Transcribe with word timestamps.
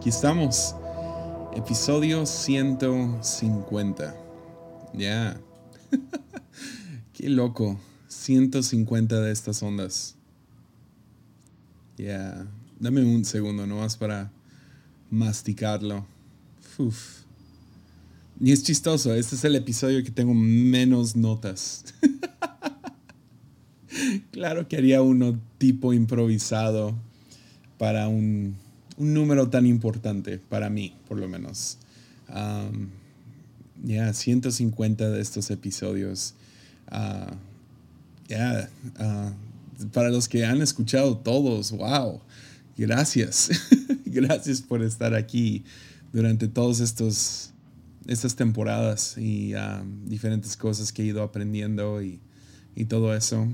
aquí 0.00 0.08
estamos. 0.08 0.74
Episodio 1.54 2.24
150. 2.24 4.16
Ya. 4.94 5.38
Qué 7.12 7.28
loco. 7.28 7.78
150 8.08 9.20
de 9.20 9.30
estas 9.30 9.62
ondas. 9.62 10.16
Ya. 11.98 12.46
Dame 12.78 13.04
un 13.04 13.26
segundo 13.26 13.66
nomás 13.66 13.98
para 13.98 14.32
masticarlo. 15.10 16.06
Uf. 16.78 17.24
Y 18.40 18.52
es 18.52 18.62
chistoso, 18.62 19.12
este 19.12 19.36
es 19.36 19.44
el 19.44 19.54
episodio 19.54 20.02
que 20.02 20.10
tengo 20.10 20.32
menos 20.32 21.14
notas. 21.14 21.84
claro 24.30 24.66
que 24.66 24.78
haría 24.78 25.02
uno 25.02 25.38
tipo 25.58 25.92
improvisado 25.92 26.94
para 27.76 28.08
un, 28.08 28.56
número 29.00 29.48
tan 29.48 29.66
importante, 29.66 30.38
para 30.38 30.70
mí 30.70 30.94
por 31.08 31.18
lo 31.18 31.28
menos. 31.28 31.78
ya, 33.82 34.12
150 34.12 35.10
de 35.10 35.20
estos 35.20 35.50
episodios. 35.50 36.34
Ah, 36.88 37.34
ya, 38.28 38.68
ah, 38.98 39.32
para 39.92 40.10
los 40.10 40.28
que 40.28 40.44
han 40.44 40.62
escuchado 40.62 41.16
todos, 41.16 41.72
wow, 41.72 42.20
gracias. 42.76 43.50
gracias 44.04 44.60
por 44.60 44.82
estar 44.82 45.14
aquí 45.14 45.64
durante 46.12 46.48
todas 46.48 46.80
estos 46.80 47.50
estas 48.06 48.34
temporadas 48.34 49.16
y 49.18 49.52
diferentes 50.06 50.56
cosas 50.56 50.92
que 50.92 51.02
he 51.02 51.06
ido 51.06 51.22
aprendiendo 51.22 52.02
y, 52.02 52.20
todo 52.88 53.14
eso 53.14 53.46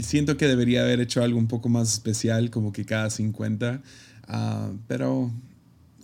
siento 0.00 0.36
que 0.36 0.46
debería 0.46 0.82
haber 0.82 1.00
hecho 1.00 1.22
algo 1.22 1.38
un 1.38 1.48
poco 1.48 1.68
más 1.68 1.92
especial, 1.92 2.50
como 2.50 2.72
que 2.72 2.84
cada 2.84 3.10
50, 3.10 3.82
ah, 4.28 4.70
pero 4.86 5.30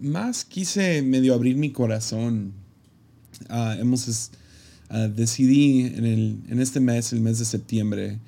más 0.00 0.44
quise 0.44 1.02
medio 1.02 1.34
abrir 1.34 1.56
mi 1.56 1.70
corazón. 1.70 2.52
Uh, 3.48 3.80
hemos 3.80 4.30
uh, 4.90 5.08
decidí 5.14 5.86
en, 5.86 6.04
el, 6.04 6.38
en 6.48 6.60
este 6.60 6.80
mes, 6.80 7.12
el 7.12 7.20
mes 7.20 7.38
de 7.38 7.44
septiembre, 7.44 8.18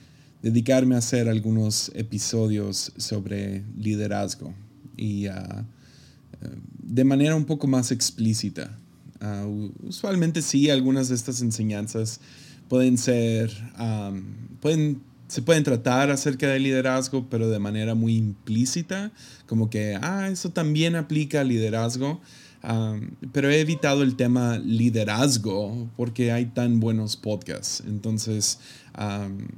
dedicarme 0.42 0.94
a 0.94 0.98
hacer 0.98 1.28
algunos 1.28 1.90
episodios 1.94 2.92
sobre 2.96 3.62
liderazgo 3.78 4.52
y 4.96 5.26
de 6.82 7.04
manera 7.04 7.34
un 7.34 7.46
poco 7.46 7.66
más 7.66 7.90
explícita. 7.90 8.78
usualmente 9.82 10.42
sí, 10.42 10.68
algunas 10.68 11.08
de 11.08 11.14
estas 11.14 11.40
enseñanzas 11.40 12.20
pueden 12.68 12.98
ser, 12.98 13.50
um, 13.78 14.22
pueden 14.60 15.00
se 15.34 15.42
pueden 15.42 15.64
tratar 15.64 16.12
acerca 16.12 16.46
del 16.46 16.62
liderazgo, 16.62 17.28
pero 17.28 17.50
de 17.50 17.58
manera 17.58 17.96
muy 17.96 18.14
implícita, 18.14 19.10
como 19.46 19.68
que, 19.68 19.98
ah, 20.00 20.28
eso 20.30 20.50
también 20.50 20.94
aplica 20.94 21.40
al 21.40 21.48
liderazgo. 21.48 22.20
pero 23.32 23.50
he 23.50 23.58
evitado 23.58 24.04
el 24.04 24.14
tema 24.14 24.58
liderazgo 24.58 25.90
porque 25.96 26.30
hay 26.30 26.46
tan 26.46 26.78
buenos 26.78 27.16
podcasts. 27.16 27.82
Entonces, 27.84 28.60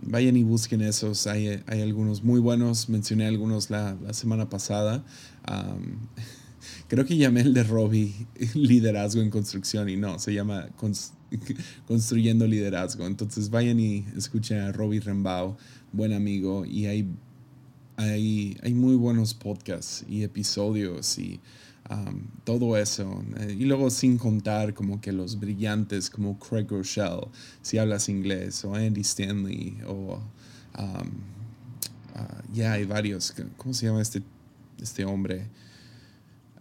vayan 0.00 0.38
y 0.38 0.44
busquen 0.44 0.80
esos. 0.80 1.26
Hay, 1.26 1.62
hay, 1.66 1.82
algunos 1.82 2.24
muy 2.24 2.40
buenos. 2.40 2.88
Mencioné 2.88 3.26
algunos 3.26 3.68
la, 3.68 3.98
la 4.02 4.14
semana 4.14 4.48
pasada. 4.48 5.04
creo 6.88 7.04
que 7.04 7.18
llamé 7.18 7.42
el 7.42 7.52
de 7.52 7.64
Robbie 7.64 8.14
liderazgo 8.54 9.20
en 9.20 9.28
construcción 9.28 9.90
y 9.90 9.96
no, 9.96 10.18
se 10.18 10.32
llama 10.32 10.68
construyendo 11.86 12.46
liderazgo. 12.46 13.06
Entonces 13.06 13.50
vayan 13.50 13.80
y 13.80 14.04
escuchen 14.16 14.58
a 14.58 14.72
Robbie 14.72 15.00
Rembao, 15.00 15.56
buen 15.92 16.12
amigo, 16.12 16.64
y 16.64 16.86
hay, 16.86 17.08
hay, 17.96 18.56
hay 18.62 18.74
muy 18.74 18.96
buenos 18.96 19.34
podcasts 19.34 20.04
y 20.08 20.22
episodios 20.22 21.18
y 21.18 21.40
um, 21.90 22.22
todo 22.44 22.76
eso. 22.76 23.24
Y 23.48 23.64
luego 23.64 23.90
sin 23.90 24.18
contar 24.18 24.74
como 24.74 25.00
que 25.00 25.12
los 25.12 25.38
brillantes 25.38 26.10
como 26.10 26.38
Craig 26.38 26.66
Rochelle, 26.68 27.28
si 27.62 27.78
hablas 27.78 28.08
inglés, 28.08 28.64
o 28.64 28.74
Andy 28.74 29.00
Stanley, 29.02 29.78
o 29.86 30.20
um, 30.78 31.08
uh, 32.14 32.52
ya 32.52 32.72
hay 32.72 32.84
varios. 32.84 33.34
¿Cómo 33.56 33.74
se 33.74 33.86
llama 33.86 34.02
este, 34.02 34.22
este 34.80 35.04
hombre? 35.04 35.46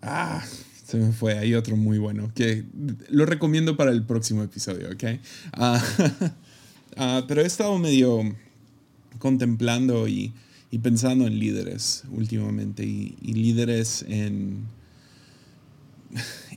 Ah, 0.01 0.43
se 0.85 0.97
me 0.97 1.11
fue. 1.11 1.37
Hay 1.37 1.55
otro 1.55 1.75
muy 1.75 1.97
bueno 1.97 2.31
que 2.35 2.63
lo 3.09 3.25
recomiendo 3.25 3.75
para 3.75 3.91
el 3.91 4.03
próximo 4.03 4.43
episodio, 4.43 4.89
¿ok? 4.91 5.03
Ah, 5.53 5.83
ah, 6.97 7.25
pero 7.27 7.41
he 7.41 7.45
estado 7.45 7.77
medio 7.79 8.21
contemplando 9.17 10.07
y, 10.07 10.33
pensando 10.83 11.25
en 11.25 11.39
líderes 11.39 12.03
últimamente 12.11 12.83
y, 12.83 13.15
líderes 13.21 14.05
en, 14.09 14.65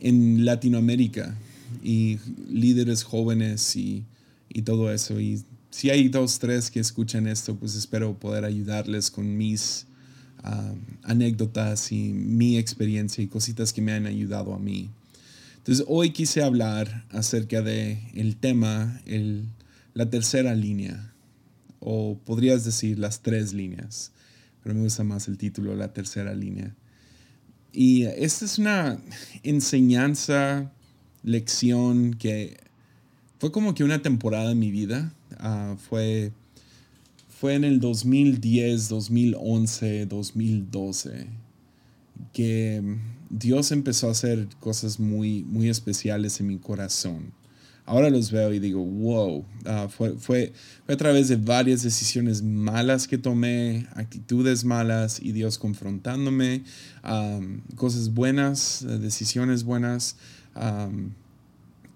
en 0.01 0.45
Latinoamérica 0.45 1.37
y 1.85 2.19
líderes 2.51 3.05
jóvenes 3.05 3.77
y, 3.77 4.05
y 4.49 4.63
todo 4.63 4.93
eso. 4.93 5.21
Y 5.21 5.45
si 5.71 5.91
hay 5.91 6.09
dos, 6.09 6.41
tres 6.41 6.71
que 6.71 6.81
escuchan 6.81 7.29
esto, 7.29 7.55
pues 7.55 7.77
espero 7.77 8.19
poder 8.19 8.45
ayudarles 8.45 9.11
con 9.11 9.37
mis 9.37 9.87
anécdotas 11.03 11.93
y 11.93 12.13
mi 12.13 12.59
experiencia 12.59 13.23
y 13.23 13.27
cositas 13.27 13.73
que 13.73 13.83
me 13.83 13.93
han 13.93 14.07
ayudado 14.07 14.55
a 14.55 14.59
mí. 14.59 14.91
Entonces 15.59 15.85
hoy 15.89 16.11
quise 16.11 16.43
hablar 16.43 17.05
acerca 17.11 17.61
de 17.61 17.99
el 18.15 18.37
tema, 18.37 19.01
el, 19.05 19.45
la 19.95 20.09
tercera 20.09 20.55
línea, 20.55 21.13
o 21.81 22.19
podrías 22.25 22.65
decir 22.65 22.99
las 22.99 23.21
tres 23.21 23.53
líneas, 23.53 24.13
pero 24.63 24.75
me 24.75 24.83
gusta 24.83 25.05
más 25.05 25.29
el 25.29 25.39
título, 25.39 25.75
la 25.75 25.93
tercera 25.93 26.35
línea. 26.35 26.75
Y 27.73 28.05
esta 28.05 28.45
es 28.45 28.59
una 28.59 28.99
enseñanza, 29.43 30.73
lección 31.23 32.15
que 32.15 32.57
fue 33.39 33.53
como 33.53 33.75
que 33.75 33.85
una 33.85 34.01
temporada 34.03 34.53
en 34.53 34.59
mi 34.59 34.71
vida. 34.71 35.13
Ah, 35.39 35.77
fue 35.89 36.33
fue 37.41 37.55
en 37.55 37.63
el 37.63 37.79
2010, 37.79 38.89
2011, 38.89 40.07
2012 40.07 41.27
que 42.33 42.83
Dios 43.31 43.71
empezó 43.71 44.09
a 44.09 44.11
hacer 44.11 44.49
cosas 44.59 44.99
muy, 44.99 45.45
muy 45.45 45.69
especiales 45.69 46.41
en 46.41 46.49
mi 46.49 46.59
corazón. 46.59 47.33
Ahora 47.87 48.11
los 48.11 48.33
veo 48.33 48.53
y 48.53 48.59
digo, 48.59 48.85
wow, 48.85 49.45
ah, 49.67 49.87
fue, 49.89 50.17
fue, 50.19 50.53
fue, 50.85 50.95
a 50.95 50.97
través 50.97 51.29
de 51.29 51.37
varias 51.37 51.83
decisiones 51.83 52.43
malas 52.43 53.07
que 53.07 53.19
tomé, 53.19 53.87
actitudes 53.95 54.65
malas 54.65 55.21
y 55.23 55.31
Dios 55.31 55.59
confrontándome, 55.59 56.65
cosas 57.77 58.13
buenas, 58.13 58.85
decisiones 59.01 59.63
buenas. 59.63 60.17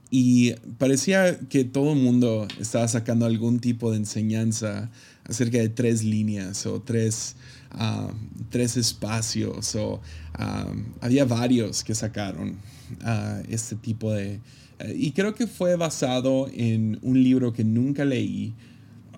y 0.08 0.52
parecía 0.78 1.38
que 1.48 1.64
todo 1.64 1.94
el 1.94 1.98
mundo 1.98 2.46
estaba 2.60 2.86
sacando 2.86 3.26
algún 3.26 3.58
tipo 3.58 3.90
de 3.90 3.96
enseñanza 3.96 4.90
acerca 5.28 5.58
de 5.58 5.68
tres 5.68 6.02
líneas 6.02 6.66
o 6.66 6.80
tres, 6.80 7.36
ah, 7.70 8.12
tres 8.50 8.76
espacios 8.76 9.74
o 9.76 10.00
ah, 10.34 10.72
había 11.00 11.24
varios 11.24 11.84
que 11.84 11.94
sacaron 11.94 12.56
uh, 13.02 13.42
este 13.48 13.76
tipo 13.76 14.12
de... 14.12 14.40
Eh, 14.78 14.94
y 14.96 15.12
creo 15.12 15.34
que 15.34 15.46
fue 15.46 15.76
basado 15.76 16.48
en 16.52 16.98
un 17.02 17.22
libro 17.22 17.52
que 17.52 17.64
nunca 17.64 18.04
leí. 18.04 18.54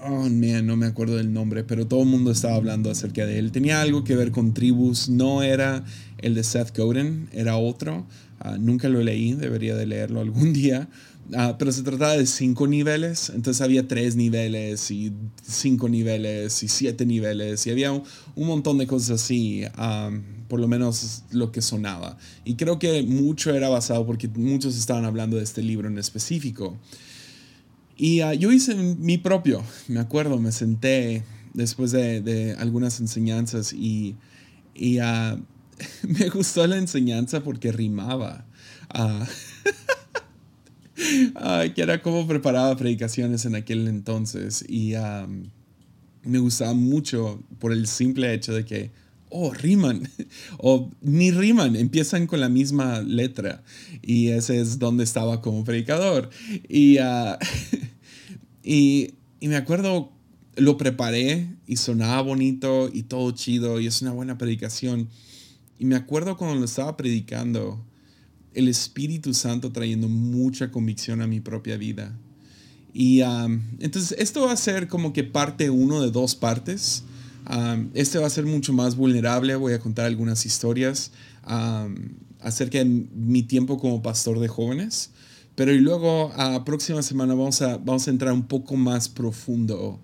Oh, 0.06 0.28
man, 0.28 0.66
no 0.66 0.76
me 0.76 0.86
acuerdo 0.86 1.16
del 1.16 1.32
nombre, 1.32 1.64
pero 1.64 1.86
todo 1.86 2.02
el 2.02 2.08
mundo 2.08 2.30
estaba 2.30 2.56
hablando 2.56 2.90
acerca 2.90 3.24
de 3.24 3.38
él. 3.38 3.52
Tenía 3.52 3.80
algo 3.80 4.04
que 4.04 4.16
ver 4.16 4.32
con 4.32 4.52
tribus, 4.52 5.08
no 5.08 5.42
era 5.42 5.84
el 6.18 6.34
de 6.34 6.44
Seth 6.44 6.76
Godin, 6.76 7.28
era 7.32 7.56
otro. 7.56 8.06
nunca 8.58 8.90
lo 8.90 9.02
leí, 9.02 9.32
debería 9.32 9.74
de 9.76 9.86
leerlo 9.86 10.20
algún 10.20 10.52
día. 10.52 10.88
Ah, 11.32 11.56
pero 11.58 11.72
se 11.72 11.82
trataba 11.82 12.16
de 12.16 12.26
cinco 12.26 12.66
niveles, 12.66 13.30
entonces 13.30 13.62
había 13.62 13.88
tres 13.88 14.14
niveles 14.14 14.90
y 14.90 15.10
cinco 15.42 15.88
niveles 15.88 16.62
y 16.62 16.68
siete 16.68 17.06
niveles 17.06 17.66
y 17.66 17.70
había 17.70 17.92
un, 17.92 18.02
montón 18.36 18.76
de 18.76 18.86
cosas 18.86 19.22
así, 19.22 19.64
por 20.48 20.60
lo 20.60 20.68
menos 20.68 21.24
lo 21.30 21.50
que 21.50 21.62
sonaba. 21.62 22.18
Y 22.44 22.56
creo 22.56 22.78
que 22.78 23.02
mucho 23.02 23.54
era 23.54 23.70
basado 23.70 24.04
porque 24.04 24.28
muchos 24.28 24.76
estaban 24.76 25.06
hablando 25.06 25.38
de 25.38 25.44
este 25.44 25.62
libro 25.62 25.88
en 25.88 25.96
específico. 25.98 26.78
Y 27.96 28.20
ah, 28.20 28.34
yo 28.34 28.52
hice 28.52 28.74
mi 28.74 29.16
propio, 29.16 29.62
me 29.88 30.00
acuerdo, 30.00 30.38
me 30.38 30.52
senté 30.52 31.24
después 31.54 31.90
de, 31.92 32.54
algunas 32.58 33.00
enseñanzas 33.00 33.72
y, 33.72 34.16
y 34.74 34.98
ah, 34.98 35.38
me 36.02 36.28
gustó 36.28 36.66
la 36.66 36.76
enseñanza 36.76 37.42
porque 37.42 37.72
rimaba. 37.72 38.44
que 40.96 41.82
era 41.82 42.02
como 42.02 42.26
preparaba 42.26 42.76
predicaciones 42.76 43.44
en 43.44 43.54
aquel 43.54 43.88
entonces 43.88 44.64
y 44.68 44.94
me 46.24 46.38
gustaba 46.38 46.74
mucho 46.74 47.42
por 47.58 47.72
el 47.72 47.86
simple 47.86 48.32
hecho 48.32 48.52
de 48.52 48.64
que, 48.64 48.90
oh, 49.28 49.52
riman, 49.52 50.08
o 50.58 50.90
ni 51.00 51.30
riman, 51.30 51.76
empiezan 51.76 52.26
con 52.26 52.40
la 52.40 52.48
misma 52.48 53.00
letra 53.00 53.62
y 54.02 54.28
ese 54.28 54.60
es 54.60 54.78
donde 54.78 55.04
estaba 55.04 55.40
como 55.40 55.64
predicador. 55.64 56.30
Y, 56.68 56.98
ah, 56.98 57.38
y, 58.62 59.14
y 59.40 59.48
me 59.48 59.56
acuerdo, 59.56 60.12
lo 60.56 60.76
preparé 60.76 61.48
y 61.66 61.76
sonaba 61.76 62.22
bonito 62.22 62.90
y 62.92 63.04
todo 63.04 63.30
chido 63.32 63.80
y 63.80 63.86
es 63.86 64.02
una 64.02 64.12
buena 64.12 64.38
predicación. 64.38 65.08
Y 65.78 65.84
me 65.84 65.96
acuerdo 65.96 66.36
cuando 66.36 66.58
lo 66.58 66.64
estaba 66.64 66.96
predicando, 66.96 67.84
el 68.54 68.68
Espíritu 68.68 69.34
Santo 69.34 69.72
trayendo 69.72 70.08
mucha 70.08 70.70
convicción 70.70 71.20
a 71.20 71.26
mi 71.26 71.40
propia 71.40 71.76
vida. 71.76 72.16
Y 72.92 73.22
um, 73.22 73.60
entonces 73.80 74.16
esto 74.18 74.46
va 74.46 74.52
a 74.52 74.56
ser 74.56 74.86
como 74.86 75.12
que 75.12 75.24
parte 75.24 75.68
uno 75.70 76.00
de 76.00 76.10
dos 76.10 76.34
partes. 76.36 77.02
Um, 77.50 77.90
este 77.92 78.18
va 78.18 78.28
a 78.28 78.30
ser 78.30 78.46
mucho 78.46 78.72
más 78.72 78.96
vulnerable. 78.96 79.56
Voy 79.56 79.72
a 79.72 79.80
contar 79.80 80.06
algunas 80.06 80.46
historias 80.46 81.10
um, 81.46 81.94
acerca 82.40 82.78
de 82.78 82.84
mi 82.84 83.42
tiempo 83.42 83.78
como 83.78 84.00
pastor 84.00 84.38
de 84.38 84.48
jóvenes. 84.48 85.10
Pero 85.56 85.72
y 85.72 85.80
luego 85.80 86.32
a 86.34 86.64
próxima 86.64 87.02
semana 87.02 87.34
vamos 87.34 87.62
a, 87.62 87.76
vamos 87.78 88.06
a 88.06 88.10
entrar 88.10 88.32
un 88.32 88.46
poco 88.46 88.76
más 88.76 89.08
profundo 89.08 90.00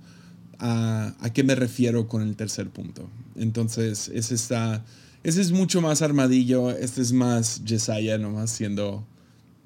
a, 0.59 1.15
a 1.21 1.33
qué 1.33 1.43
me 1.43 1.55
refiero 1.55 2.09
con 2.09 2.23
el 2.23 2.37
tercer 2.37 2.71
punto. 2.71 3.09
Entonces, 3.37 4.11
ese 4.15 4.35
está, 4.35 4.85
ese 5.23 5.41
es 5.41 5.53
mucho 5.53 5.81
más 5.81 6.03
armadillo, 6.03 6.71
este 6.71 7.03
es 7.03 7.13
más 7.13 7.63
Jesiah 7.65 8.19
nomás 8.19 8.51
siendo, 8.51 9.07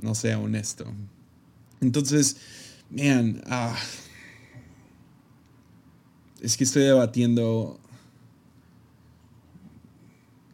no 0.01 0.15
sé, 0.15 0.35
honesto. 0.35 0.87
Entonces, 1.81 2.37
man, 2.91 3.43
ah, 3.47 3.77
es 6.41 6.57
que 6.57 6.65
estoy 6.65 6.83
debatiendo. 6.83 7.79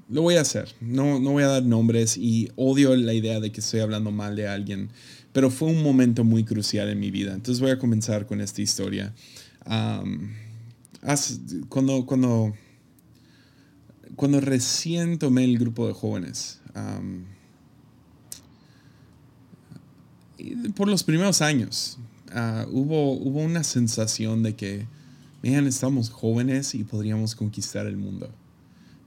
Lo 0.09 0.23
voy 0.23 0.35
a 0.35 0.41
hacer, 0.41 0.75
no, 0.81 1.21
no 1.21 1.31
voy 1.31 1.45
a 1.45 1.49
dar 1.49 1.63
nombres 1.63 2.17
y 2.17 2.51
odio 2.57 2.97
la 2.97 3.15
idea 3.15 3.39
de 3.39 3.53
que 3.53 3.61
estoy 3.61 3.79
hablando 3.79 4.11
mal 4.11 4.35
de 4.35 4.49
alguien 4.49 4.91
pero 5.33 5.51
fue 5.51 5.69
un 5.69 5.83
momento 5.83 6.25
muy 6.25 6.45
crucial 6.45 6.89
en 6.89 6.99
mi 6.99 7.11
vida. 7.11 7.33
Entonces 7.35 7.61
voy 7.61 7.71
a 7.71 7.79
comenzar 7.79 8.27
con 8.27 8.41
esta 8.41 8.63
historia. 8.63 9.15
cuando, 11.69 12.07
cuando, 12.07 12.55
cuando 14.17 14.41
recién 14.41 15.19
tomé 15.19 15.45
el 15.45 15.59
grupo 15.59 15.87
de 15.87 15.93
jóvenes, 15.93 16.61
por 20.75 20.89
los 20.89 21.03
primeros 21.05 21.43
años, 21.43 21.99
ah, 22.33 22.67
hubo, 22.71 23.13
hubo 23.13 23.41
una 23.41 23.65
sensación 23.65 24.43
de 24.43 24.55
que, 24.55 24.87
miren, 25.43 25.67
estamos 25.67 26.11
jóvenes 26.11 26.75
y 26.75 26.85
podríamos 26.85 27.35
conquistar 27.35 27.87
el 27.87 27.97
mundo. 27.97 28.31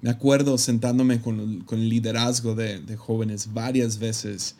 Me 0.01 0.09
acuerdo 0.09 0.57
sentándome 0.57 1.21
con, 1.21 1.63
el 1.69 1.89
liderazgo 1.89 2.55
de, 2.55 2.79
de 2.79 2.97
jóvenes 2.97 3.53
varias 3.53 4.00
veces 4.00 4.55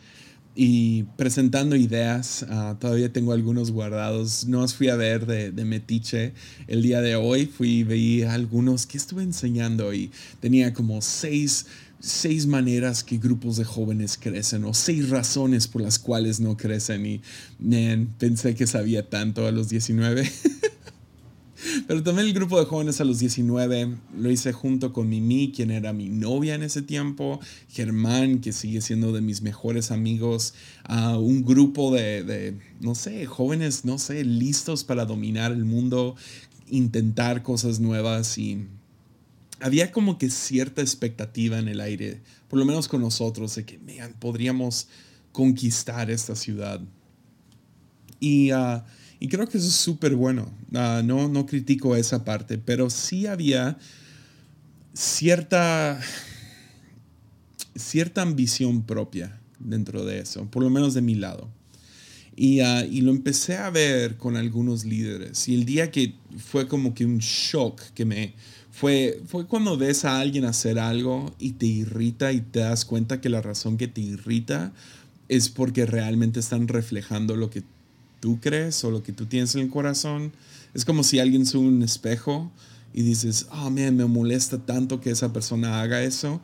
y 0.54 1.04
presentando 1.16 1.74
ideas. 1.76 2.46
Ah, 2.48 2.76
todavía 2.78 3.12
tengo 3.12 3.32
algunos 3.32 3.70
guardados. 3.70 4.46
No 4.46 4.62
os 4.62 4.74
fui 4.74 4.88
a 4.88 4.96
ver 4.96 5.26
de, 5.26 5.50
de, 5.50 5.64
Metiche 5.64 6.32
el 6.66 6.82
día 6.82 7.00
de 7.00 7.16
hoy. 7.16 7.46
Fui 7.46 7.78
y 7.78 7.84
veí 7.84 8.22
algunos 8.22 8.86
que 8.86 8.96
estuve 8.96 9.22
enseñando 9.22 9.92
y 9.92 10.10
tenía 10.40 10.72
como 10.72 11.02
seis, 11.02 11.66
seis 11.98 12.46
maneras 12.46 13.02
que 13.02 13.18
grupos 13.18 13.56
de 13.56 13.64
jóvenes 13.64 14.16
crecen 14.20 14.64
o 14.64 14.74
seis 14.74 15.10
razones 15.10 15.66
por 15.66 15.82
las 15.82 15.98
cuales 15.98 16.38
no 16.38 16.56
crecen. 16.56 17.04
Y 17.06 17.20
pensé 18.18 18.54
que 18.54 18.66
sabía 18.66 19.08
tanto 19.08 19.46
a 19.46 19.50
los 19.50 19.68
19. 19.68 20.30
Pero 21.86 22.02
tomé 22.02 22.22
el 22.22 22.32
grupo 22.32 22.58
de 22.58 22.66
jóvenes 22.66 23.00
a 23.00 23.04
los 23.04 23.18
19, 23.18 23.96
lo 24.16 24.30
hice 24.30 24.52
junto 24.52 24.92
con 24.92 25.08
Mimi, 25.08 25.52
quien 25.52 25.70
era 25.70 25.92
mi 25.92 26.08
novia 26.08 26.54
en 26.54 26.62
ese 26.62 26.82
tiempo, 26.82 27.40
Germán, 27.68 28.40
que 28.40 28.52
sigue 28.52 28.80
siendo 28.80 29.12
de 29.12 29.20
mis 29.20 29.42
mejores 29.42 29.90
amigos, 29.90 30.54
a 30.84 31.18
un 31.18 31.44
grupo 31.44 31.94
de, 31.94 32.22
de, 32.24 32.58
no 32.80 32.94
sé, 32.94 33.26
jóvenes, 33.26 33.84
no 33.84 33.98
sé, 33.98 34.24
listos 34.24 34.84
para 34.84 35.04
dominar 35.06 35.52
el 35.52 35.64
mundo, 35.64 36.16
intentar 36.68 37.42
cosas 37.42 37.80
nuevas 37.80 38.36
y 38.38 38.66
había 39.60 39.92
como 39.92 40.18
que 40.18 40.30
cierta 40.30 40.82
expectativa 40.82 41.58
en 41.58 41.68
el 41.68 41.80
aire, 41.80 42.20
por 42.48 42.58
lo 42.58 42.64
menos 42.64 42.88
con 42.88 43.00
nosotros, 43.00 43.54
de 43.54 43.64
que, 43.64 43.78
podríamos 44.18 44.88
conquistar 45.32 46.10
esta 46.10 46.36
ciudad. 46.36 46.80
Y... 48.20 48.52
Uh, 48.52 48.82
y 49.20 49.28
creo 49.28 49.48
que 49.48 49.58
eso 49.58 49.68
es 49.68 49.74
súper 49.74 50.14
bueno. 50.14 50.50
Ah, 50.74 51.02
no, 51.04 51.28
no 51.28 51.46
critico 51.46 51.96
esa 51.96 52.24
parte, 52.24 52.58
pero 52.58 52.90
sí 52.90 53.26
había 53.26 53.78
cierta, 54.92 56.00
cierta 57.74 58.22
ambición 58.22 58.82
propia 58.82 59.40
dentro 59.58 60.04
de 60.04 60.20
eso, 60.20 60.46
por 60.50 60.62
lo 60.62 60.70
menos 60.70 60.94
de 60.94 61.02
mi 61.02 61.14
lado. 61.14 61.48
Y, 62.36 62.60
ah, 62.60 62.84
y, 62.84 63.00
lo 63.02 63.12
empecé 63.12 63.56
a 63.56 63.70
ver 63.70 64.16
con 64.16 64.36
algunos 64.36 64.84
líderes. 64.84 65.46
Y 65.48 65.54
el 65.54 65.64
día 65.64 65.92
que 65.92 66.14
fue 66.36 66.66
como 66.66 66.94
que 66.94 67.06
un 67.06 67.18
shock 67.18 67.80
que 67.94 68.04
me... 68.04 68.34
Fue, 68.72 69.22
fue 69.28 69.46
cuando 69.46 69.76
ves 69.76 70.04
a 70.04 70.18
alguien 70.18 70.44
hacer 70.44 70.80
algo 70.80 71.32
y 71.38 71.52
te 71.52 71.66
irrita 71.66 72.32
y 72.32 72.40
te 72.40 72.58
das 72.58 72.84
cuenta 72.84 73.20
que 73.20 73.28
la 73.28 73.40
razón 73.40 73.78
que 73.78 73.86
te 73.86 74.00
irrita 74.00 74.72
es 75.28 75.48
porque 75.48 75.86
realmente 75.86 76.40
están 76.40 76.66
reflejando 76.66 77.36
lo 77.36 77.50
que 77.50 77.62
tú 78.24 78.40
crees 78.40 78.82
o 78.84 78.90
lo 78.90 79.02
que 79.02 79.12
tú 79.12 79.26
tienes 79.26 79.54
en 79.54 79.60
el 79.60 79.68
corazón. 79.68 80.32
Es 80.72 80.86
como 80.86 81.02
si 81.02 81.18
alguien 81.18 81.44
sube 81.44 81.68
un 81.68 81.82
espejo 81.82 82.50
y 82.94 83.02
dices, 83.02 83.48
oh, 83.52 83.68
man, 83.68 83.98
me 83.98 84.06
molesta 84.06 84.64
tanto 84.64 84.98
que 84.98 85.10
esa 85.10 85.30
persona 85.30 85.82
haga 85.82 86.02
eso, 86.02 86.40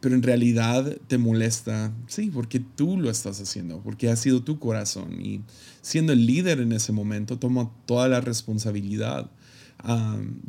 pero 0.00 0.16
en 0.16 0.24
realidad 0.24 0.96
te 1.06 1.18
molesta, 1.18 1.92
sí, 2.08 2.28
porque 2.34 2.58
tú 2.58 2.98
lo 2.98 3.08
estás 3.08 3.40
haciendo, 3.40 3.80
porque 3.84 4.10
ha 4.10 4.16
sido 4.16 4.42
tu 4.42 4.58
corazón 4.58 5.24
y 5.24 5.42
siendo 5.80 6.12
el 6.12 6.26
líder 6.26 6.58
en 6.58 6.72
ese 6.72 6.90
momento 6.90 7.38
toma 7.38 7.70
toda 7.86 8.08
la 8.08 8.20
responsabilidad. 8.20 9.30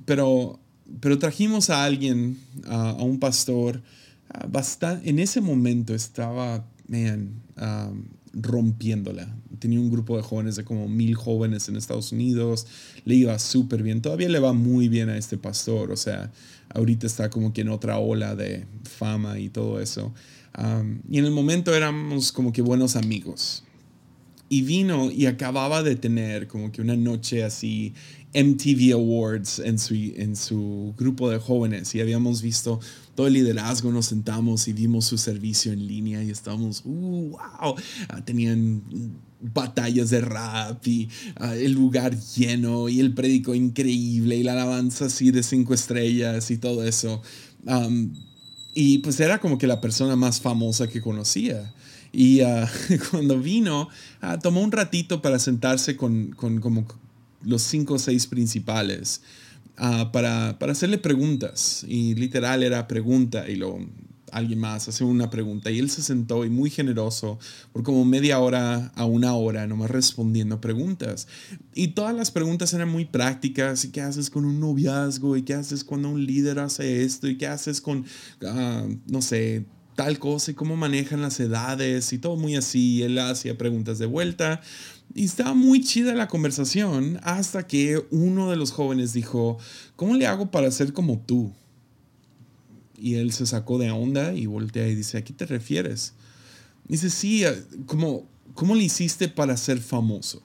pero, 0.05 0.59
pero 1.01 1.19
trajimos 1.19 1.69
a 1.69 1.83
alguien, 1.83 2.39
a 2.65 2.93
un 2.93 3.19
pastor, 3.19 3.83
bastante, 4.49 5.07
en 5.07 5.19
ese 5.19 5.39
momento 5.39 5.93
estaba, 5.93 6.65
man, 6.87 7.43
rompiéndola. 8.33 9.35
Tenía 9.59 9.79
un 9.79 9.89
grupo 9.89 10.17
de 10.17 10.23
jóvenes 10.23 10.55
de 10.55 10.63
como 10.63 10.87
mil 10.87 11.15
jóvenes 11.15 11.69
en 11.69 11.75
Estados 11.75 12.11
Unidos, 12.11 12.67
le 13.05 13.15
iba 13.15 13.37
súper 13.39 13.83
bien, 13.83 14.01
todavía 14.01 14.29
le 14.29 14.39
va 14.39 14.53
muy 14.53 14.89
bien 14.89 15.09
a 15.09 15.17
este 15.17 15.37
pastor, 15.37 15.91
o 15.91 15.97
sea, 15.97 16.31
ahorita 16.69 17.07
está 17.07 17.29
como 17.29 17.53
que 17.53 17.61
en 17.61 17.69
otra 17.69 17.97
ola 17.99 18.35
de 18.35 18.65
fama 18.83 19.39
y 19.39 19.49
todo 19.49 19.79
eso. 19.79 20.13
y 21.09 21.17
en 21.17 21.25
el 21.25 21.31
momento 21.31 21.73
éramos 21.73 22.31
como 22.31 22.51
que 22.51 22.61
buenos 22.61 22.95
amigos. 22.95 23.63
Y 24.53 24.61
vino 24.61 25.09
y 25.09 25.25
acababa 25.25 25.81
de 25.81 25.95
tener 25.95 26.47
como 26.47 26.71
que 26.71 26.79
una 26.79 26.95
noche 26.95 27.43
así 27.43 27.95
MTV 28.35 28.93
Awards 28.93 29.57
en 29.57 29.79
su, 29.79 29.95
en 29.95 30.35
su 30.35 30.93
grupo 30.95 31.27
de 31.31 31.39
jóvenes 31.39 31.95
y 31.95 32.01
habíamos 32.01 32.43
visto 32.43 32.79
todo 33.15 33.25
el 33.25 33.33
liderazgo, 33.33 33.91
nos 33.91 34.05
sentamos 34.05 34.67
y 34.67 34.73
vimos 34.73 35.05
su 35.05 35.17
servicio 35.17 35.71
en 35.71 35.87
línea 35.87 36.21
y 36.21 36.29
estábamos, 36.29 36.83
uh, 36.85 37.31
wow, 37.31 37.75
ah, 38.09 38.23
tenían 38.23 38.83
batallas 39.41 40.11
de 40.11 40.21
rap 40.21 40.85
y 40.87 41.09
ah, 41.37 41.55
el 41.55 41.71
lugar 41.71 42.15
lleno 42.15 42.89
y 42.89 42.99
el 42.99 43.15
prédico 43.15 43.55
increíble 43.55 44.35
y 44.35 44.43
la 44.43 44.51
alabanza 44.51 45.05
así 45.05 45.31
de 45.31 45.41
cinco 45.41 45.73
estrellas 45.73 46.51
y 46.51 46.59
todo 46.59 46.83
eso. 46.83 47.23
y 48.75 48.99
pues 48.99 49.19
era 49.19 49.39
como 49.39 49.57
que 49.57 49.65
la 49.65 49.81
persona 49.81 50.15
más 50.15 50.41
famosa 50.41 50.87
que 50.87 51.01
conocía. 51.01 51.73
Y 52.13 52.41
ah, 52.41 52.69
cuando 53.11 53.39
vino, 53.39 53.89
tomó 54.41 54.61
un 54.61 54.71
ratito 54.71 55.21
para 55.21 55.39
sentarse 55.39 55.97
con, 55.97 56.31
con 56.31 56.61
como 56.61 56.85
los 57.41 57.63
cinco 57.63 57.95
o 57.95 57.99
seis 57.99 58.27
principales 58.27 59.21
ah, 59.77 60.11
para, 60.13 60.57
para, 60.59 60.71
hacerle 60.71 60.99
preguntas. 60.99 61.83
Y 61.87 62.13
literal 62.13 62.63
era 62.63 62.87
pregunta 62.87 63.49
y 63.49 63.55
luego 63.55 63.79
alguien 64.31 64.59
más 64.59 64.87
hace 64.87 65.03
una 65.03 65.29
pregunta. 65.29 65.71
Y 65.71 65.79
él 65.79 65.89
se 65.89 66.01
sentó 66.01 66.45
y 66.45 66.49
muy 66.49 66.69
generoso 66.69 67.39
por 67.71 67.83
como 67.83 68.05
media 68.05 68.39
hora 68.39 68.91
a 68.95 69.05
una 69.05 69.33
hora 69.33 69.65
nomás 69.67 69.89
respondiendo 69.89 70.61
preguntas. 70.61 71.27
Y 71.73 71.89
todas 71.89 72.15
las 72.15 72.31
preguntas 72.31 72.73
eran 72.73 72.89
muy 72.89 73.05
prácticas. 73.05 73.85
¿Y 73.85 73.89
qué 73.91 74.01
haces 74.01 74.29
con 74.29 74.45
un 74.45 74.59
noviazgo? 74.59 75.37
¿Y 75.37 75.43
qué 75.43 75.53
haces 75.53 75.83
cuando 75.83 76.09
un 76.09 76.25
líder 76.25 76.59
hace 76.59 77.03
esto? 77.03 77.27
¿Y 77.27 77.37
qué 77.37 77.47
haces 77.47 77.81
con, 77.81 78.05
ah, 78.45 78.85
no 79.07 79.21
sé, 79.21 79.65
tal 79.95 80.19
cosa 80.19 80.51
y 80.51 80.53
cómo 80.53 80.75
manejan 80.75 81.21
las 81.21 81.39
edades 81.39 82.13
y 82.13 82.17
todo 82.17 82.35
muy 82.35 82.55
así. 82.55 83.03
Él 83.03 83.17
hacía 83.19 83.57
preguntas 83.57 83.99
de 83.99 84.05
vuelta 84.05 84.61
y 85.13 85.25
estaba 85.25 85.53
muy 85.53 85.83
chida 85.83 86.15
la 86.15 86.27
conversación 86.27 87.19
hasta 87.23 87.67
que 87.67 88.03
uno 88.11 88.49
de 88.49 88.55
los 88.55 88.71
jóvenes 88.71 89.13
dijo, 89.13 89.57
¿cómo 89.95 90.15
le 90.15 90.27
hago 90.27 90.51
para 90.51 90.71
ser 90.71 90.93
como 90.93 91.19
tú? 91.19 91.51
Y 92.97 93.15
él 93.15 93.33
se 93.33 93.45
sacó 93.45 93.77
de 93.77 93.91
onda 93.91 94.33
y 94.33 94.45
voltea 94.45 94.87
y 94.87 94.95
dice, 94.95 95.17
¿a 95.17 95.23
qué 95.23 95.33
te 95.33 95.45
refieres? 95.45 96.13
dice, 96.87 97.09
sí, 97.09 97.43
¿cómo, 97.85 98.27
¿cómo 98.53 98.75
le 98.75 98.83
hiciste 98.83 99.27
para 99.27 99.57
ser 99.57 99.79
famoso? 99.79 100.43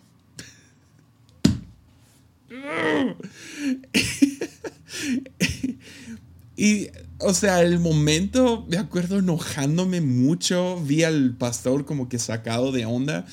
y, 6.56 6.88
o 7.18 7.34
sea, 7.34 7.62
el 7.62 7.80
momento, 7.80 8.66
me 8.68 8.76
acuerdo 8.76 9.18
enojándome 9.18 10.00
mucho, 10.00 10.80
vi 10.84 11.02
al 11.02 11.34
pastor 11.34 11.84
como 11.84 12.08
que 12.08 12.18
sacado 12.18 12.72
de 12.72 12.86
onda 12.86 13.26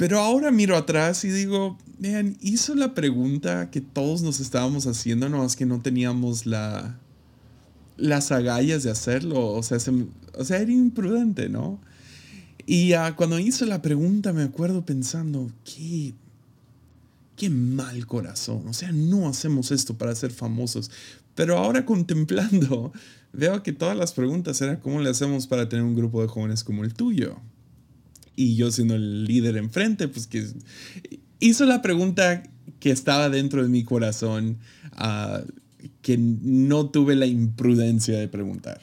pero 0.00 0.18
ahora 0.18 0.50
miro 0.50 0.78
atrás 0.78 1.26
y 1.26 1.28
digo, 1.28 1.76
vean, 1.98 2.38
hizo 2.40 2.74
la 2.74 2.94
pregunta 2.94 3.70
que 3.70 3.82
todos 3.82 4.22
nos 4.22 4.40
estábamos 4.40 4.86
haciendo, 4.86 5.28
no 5.28 5.44
es 5.44 5.56
que 5.56 5.66
no 5.66 5.82
teníamos 5.82 6.46
la, 6.46 6.98
las 7.98 8.32
agallas 8.32 8.82
de 8.82 8.90
hacerlo. 8.90 9.48
O 9.48 9.62
sea, 9.62 9.76
o 10.38 10.44
sea 10.46 10.56
era 10.56 10.72
imprudente, 10.72 11.50
¿no? 11.50 11.82
Y 12.64 12.94
uh, 12.94 13.14
cuando 13.14 13.38
hice 13.38 13.66
la 13.66 13.82
pregunta 13.82 14.32
me 14.32 14.42
acuerdo 14.42 14.86
pensando, 14.86 15.52
qué, 15.64 16.14
qué 17.36 17.50
mal 17.50 18.06
corazón. 18.06 18.68
O 18.68 18.72
sea, 18.72 18.92
no 18.92 19.28
hacemos 19.28 19.70
esto 19.70 19.98
para 19.98 20.14
ser 20.14 20.30
famosos. 20.30 20.90
Pero 21.40 21.56
ahora 21.56 21.86
contemplando, 21.86 22.92
veo 23.32 23.62
que 23.62 23.72
todas 23.72 23.96
las 23.96 24.12
preguntas 24.12 24.60
eran 24.60 24.76
cómo 24.76 25.00
le 25.00 25.08
hacemos 25.08 25.46
para 25.46 25.70
tener 25.70 25.86
un 25.86 25.96
grupo 25.96 26.20
de 26.20 26.28
jóvenes 26.28 26.64
como 26.64 26.84
el 26.84 26.92
tuyo. 26.92 27.38
Y 28.36 28.56
yo 28.56 28.70
siendo 28.70 28.94
el 28.94 29.24
líder 29.24 29.56
enfrente, 29.56 30.06
pues 30.06 30.26
que 30.26 30.46
hizo 31.38 31.64
la 31.64 31.80
pregunta 31.80 32.42
que 32.78 32.90
estaba 32.90 33.30
dentro 33.30 33.62
de 33.62 33.70
mi 33.70 33.84
corazón, 33.84 34.58
uh, 34.98 35.50
que 36.02 36.18
no 36.18 36.90
tuve 36.90 37.16
la 37.16 37.24
imprudencia 37.24 38.18
de 38.18 38.28
preguntar. 38.28 38.82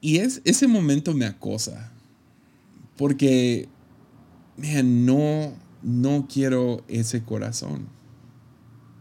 Y 0.00 0.18
es, 0.18 0.40
ese 0.44 0.68
momento 0.68 1.14
me 1.14 1.26
acosa, 1.26 1.90
porque, 2.96 3.68
no, 4.84 5.52
no 5.82 6.28
quiero 6.32 6.84
ese 6.86 7.24
corazón. 7.24 7.97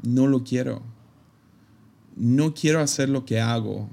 No 0.03 0.27
lo 0.27 0.43
quiero. 0.43 0.81
No 2.15 2.53
quiero 2.53 2.79
hacer 2.79 3.09
lo 3.09 3.25
que 3.25 3.39
hago 3.39 3.89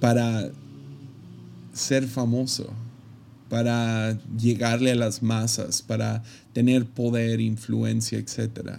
para 0.00 0.50
ser 1.72 2.06
famoso, 2.06 2.72
para 3.48 4.18
llegarle 4.36 4.92
a 4.92 4.96
las 4.96 5.22
masas, 5.22 5.82
para 5.82 6.22
tener 6.52 6.86
poder, 6.86 7.40
influencia, 7.40 8.18
etc. 8.18 8.78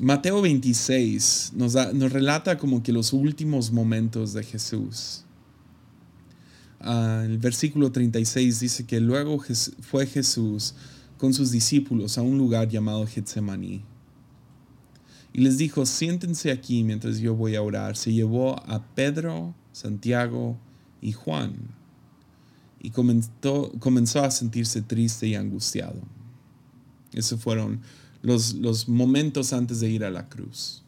Mateo 0.00 0.40
26 0.40 1.52
nos, 1.54 1.74
nos 1.94 2.12
relata 2.12 2.58
como 2.58 2.82
que 2.82 2.92
los 2.92 3.12
últimos 3.12 3.70
momentos 3.70 4.32
de 4.32 4.44
Jesús. 4.44 5.24
El 6.80 7.38
versículo 7.38 7.92
36 7.92 8.60
dice 8.60 8.86
que 8.86 9.00
luego 9.00 9.42
fue 9.80 10.06
Jesús 10.06 10.74
con 11.18 11.34
sus 11.34 11.50
discípulos 11.50 12.16
a 12.16 12.22
un 12.22 12.38
lugar 12.38 12.68
llamado 12.68 13.06
Getsemaní. 13.06 13.84
Y 15.32 15.42
les 15.42 15.58
dijo, 15.58 15.84
siéntense 15.86 16.50
aquí 16.50 16.82
mientras 16.82 17.18
yo 17.18 17.34
voy 17.34 17.54
a 17.54 17.62
orar. 17.62 17.96
Se 17.96 18.12
llevó 18.12 18.58
a 18.66 18.82
Pedro, 18.94 19.54
Santiago 19.72 20.58
y 21.00 21.12
Juan. 21.12 21.54
Y 22.80 22.90
comenzó, 22.90 23.70
comenzó 23.78 24.24
a 24.24 24.30
sentirse 24.30 24.80
triste 24.80 25.28
y 25.28 25.34
angustiado. 25.34 26.00
Esos 27.12 27.40
fueron 27.40 27.80
los, 28.22 28.54
los 28.54 28.88
momentos 28.88 29.52
antes 29.52 29.80
de 29.80 29.90
ir 29.90 30.04
a 30.04 30.10
la 30.10 30.28
cruz. 30.28 30.82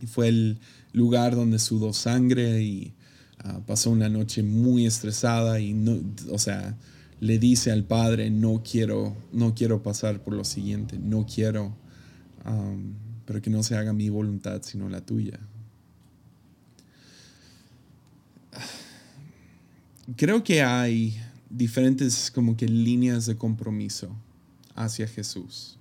Y 0.00 0.06
fue 0.06 0.28
el 0.28 0.58
lugar 0.92 1.34
donde 1.34 1.58
sudó 1.58 1.92
sangre 1.92 2.62
y 2.62 2.92
ah, 3.44 3.60
pasó 3.66 3.90
una 3.90 4.08
noche 4.08 4.42
muy 4.42 4.86
estresada 4.86 5.60
y 5.60 5.72
no, 5.72 6.00
o 6.30 6.38
sea, 6.38 6.76
le 7.20 7.38
dice 7.38 7.70
al 7.70 7.84
padre, 7.84 8.30
no 8.30 8.62
quiero, 8.68 9.16
no 9.32 9.54
quiero 9.54 9.82
pasar 9.82 10.22
por 10.22 10.34
lo 10.34 10.44
siguiente, 10.44 10.98
no 10.98 11.26
quiero, 11.26 11.74
pero 13.24 13.42
que 13.42 13.50
no 13.50 13.62
se 13.62 13.76
haga 13.76 13.92
mi 13.92 14.08
voluntad 14.10 14.60
sino 14.62 14.88
la 14.88 15.00
tuya. 15.00 15.40
Creo 20.16 20.44
que 20.44 20.62
hay 20.62 21.16
diferentes 21.50 22.30
como 22.30 22.56
que 22.56 22.68
líneas 22.68 23.26
de 23.26 23.36
compromiso 23.36 24.14
hacia 24.74 25.08
Jesús. 25.08 25.78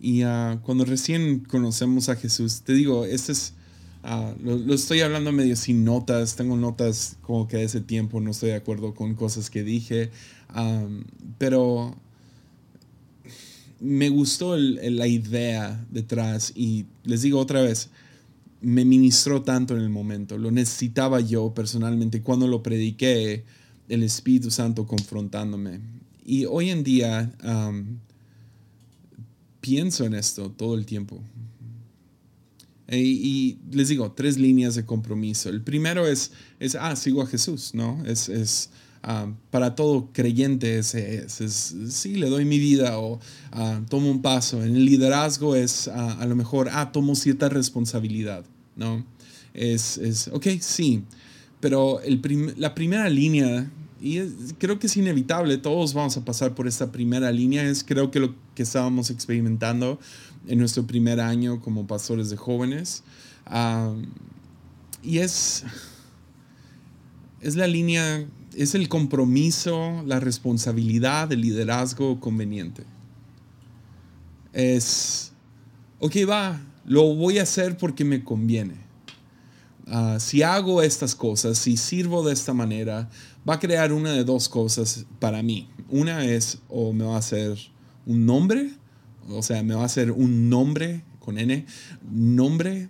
Y 0.00 0.22
ah, 0.22 0.60
cuando 0.62 0.84
recién 0.84 1.40
conocemos 1.40 2.08
a 2.08 2.16
Jesús, 2.16 2.62
te 2.62 2.72
digo, 2.72 3.04
este 3.04 3.32
es, 3.32 3.54
ah, 4.02 4.34
lo, 4.42 4.74
estoy 4.74 5.00
hablando 5.00 5.32
medio 5.32 5.56
sin 5.56 5.84
notas, 5.84 6.36
tengo 6.36 6.56
notas 6.56 7.16
como 7.22 7.48
que 7.48 7.58
de 7.58 7.64
ese 7.64 7.80
tiempo 7.80 8.20
no 8.20 8.30
estoy 8.30 8.50
de 8.50 8.56
acuerdo 8.56 8.94
con 8.94 9.14
cosas 9.14 9.50
que 9.50 9.62
dije, 9.62 10.10
pero 11.38 11.96
me 13.80 14.08
gustó 14.08 14.56
la 14.56 15.06
idea 15.06 15.84
detrás 15.90 16.52
y 16.54 16.86
les 17.04 17.22
digo 17.22 17.38
otra 17.38 17.62
vez, 17.62 17.90
me 18.60 18.84
ministró 18.84 19.42
tanto 19.42 19.74
en 19.74 19.82
el 19.82 19.88
momento, 19.88 20.36
lo 20.36 20.50
necesitaba 20.50 21.20
yo 21.20 21.54
personalmente 21.54 22.22
cuando 22.22 22.46
lo 22.46 22.62
prediqué, 22.62 23.44
el 23.88 24.02
Espíritu 24.02 24.50
Santo 24.50 24.86
confrontándome. 24.86 25.80
Y 26.24 26.44
hoy 26.44 26.70
en 26.70 26.84
día 26.84 27.32
pienso 29.60 30.04
en 30.04 30.14
esto 30.14 30.50
todo 30.50 30.74
el 30.74 30.86
tiempo. 30.86 31.20
E, 32.90 32.98
y, 32.98 33.58
les 33.70 33.88
digo, 33.88 34.10
tres 34.10 34.36
líneas 34.36 34.74
de 34.74 34.84
compromiso. 34.84 35.48
El 35.48 35.62
primero 35.62 36.08
es, 36.08 36.32
es 36.58 36.74
ah, 36.74 36.96
sigo 36.96 37.22
a 37.22 37.26
Jesús, 37.26 37.70
¿no? 37.72 38.02
Es, 38.04 38.28
es 38.28 38.70
ah, 39.04 39.32
para 39.52 39.76
todo 39.76 40.10
creyente, 40.12 40.78
es, 40.78 40.94
es, 40.96 41.74
sí, 41.88 42.16
le 42.16 42.28
doy 42.28 42.44
mi 42.44 42.58
vida 42.58 42.98
o 42.98 43.20
ah, 43.52 43.80
tomo 43.88 44.10
un 44.10 44.22
paso. 44.22 44.64
En 44.64 44.74
el 44.74 44.84
liderazgo 44.84 45.54
es 45.54 45.86
ah, 45.86 46.18
a 46.20 46.26
lo 46.26 46.34
mejor, 46.34 46.68
ah, 46.72 46.90
tomo 46.90 47.14
cierta 47.14 47.48
responsabilidad, 47.48 48.44
¿no? 48.74 49.06
Es, 49.54 49.96
es 49.96 50.26
ok, 50.26 50.46
sí, 50.60 51.04
pero 51.60 52.00
el 52.00 52.20
la 52.56 52.74
primera 52.74 53.08
línea 53.08 53.70
y 54.00 54.18
creo 54.58 54.78
que 54.78 54.86
es 54.86 54.96
inevitable, 54.96 55.58
todos 55.58 55.92
vamos 55.92 56.16
a 56.16 56.24
pasar 56.24 56.54
por 56.54 56.66
esta 56.66 56.90
primera 56.90 57.30
línea, 57.30 57.62
es 57.68 57.84
creo 57.84 58.10
que 58.10 58.18
lo 58.18 58.34
que 58.54 58.62
estábamos 58.62 59.10
experimentando 59.10 60.00
en 60.46 60.58
nuestro 60.58 60.86
primer 60.86 61.20
año 61.20 61.60
como 61.60 61.86
pastores 61.86 62.30
de 62.30 62.36
jóvenes. 62.36 63.02
y 65.02 65.18
es, 65.18 65.64
es 67.40 67.56
la 67.56 67.66
línea, 67.66 68.26
es 68.54 68.74
el 68.74 68.88
compromiso, 68.88 70.02
la 70.06 70.20
responsabilidad, 70.20 71.32
el 71.32 71.42
liderazgo 71.42 72.20
conveniente. 72.20 72.84
Es, 74.52 75.32
ok, 76.00 76.16
va, 76.28 76.60
lo 76.84 77.14
voy 77.14 77.38
a 77.38 77.42
hacer 77.42 77.76
porque 77.76 78.04
me 78.04 78.24
conviene. 78.24 78.74
Ah, 79.86 80.18
si 80.20 80.42
hago 80.42 80.82
estas 80.82 81.14
cosas, 81.14 81.58
si 81.58 81.76
sirvo 81.76 82.24
de 82.24 82.32
esta 82.32 82.54
manera, 82.54 83.10
va 83.48 83.54
a 83.54 83.58
crear 83.58 83.92
una 83.92 84.12
de 84.12 84.24
dos 84.24 84.48
cosas 84.48 85.04
para 85.18 85.42
mí. 85.42 85.68
Una 85.88 86.24
es 86.24 86.58
o 86.68 86.92
me 86.92 87.04
va 87.04 87.16
a 87.16 87.18
hacer 87.18 87.58
un 88.06 88.24
nombre, 88.24 88.70
o 89.30 89.42
sea, 89.42 89.62
me 89.62 89.74
va 89.74 89.82
a 89.82 89.86
hacer 89.86 90.10
un 90.10 90.48
nombre 90.48 91.02
con 91.18 91.38
N, 91.38 91.66
nombre, 92.10 92.88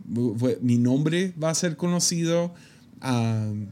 mi 0.61 0.79
nombre 0.79 1.35
va 1.43 1.51
a 1.51 1.55
ser 1.55 1.77
conocido. 1.77 2.55
Uh, 3.03 3.67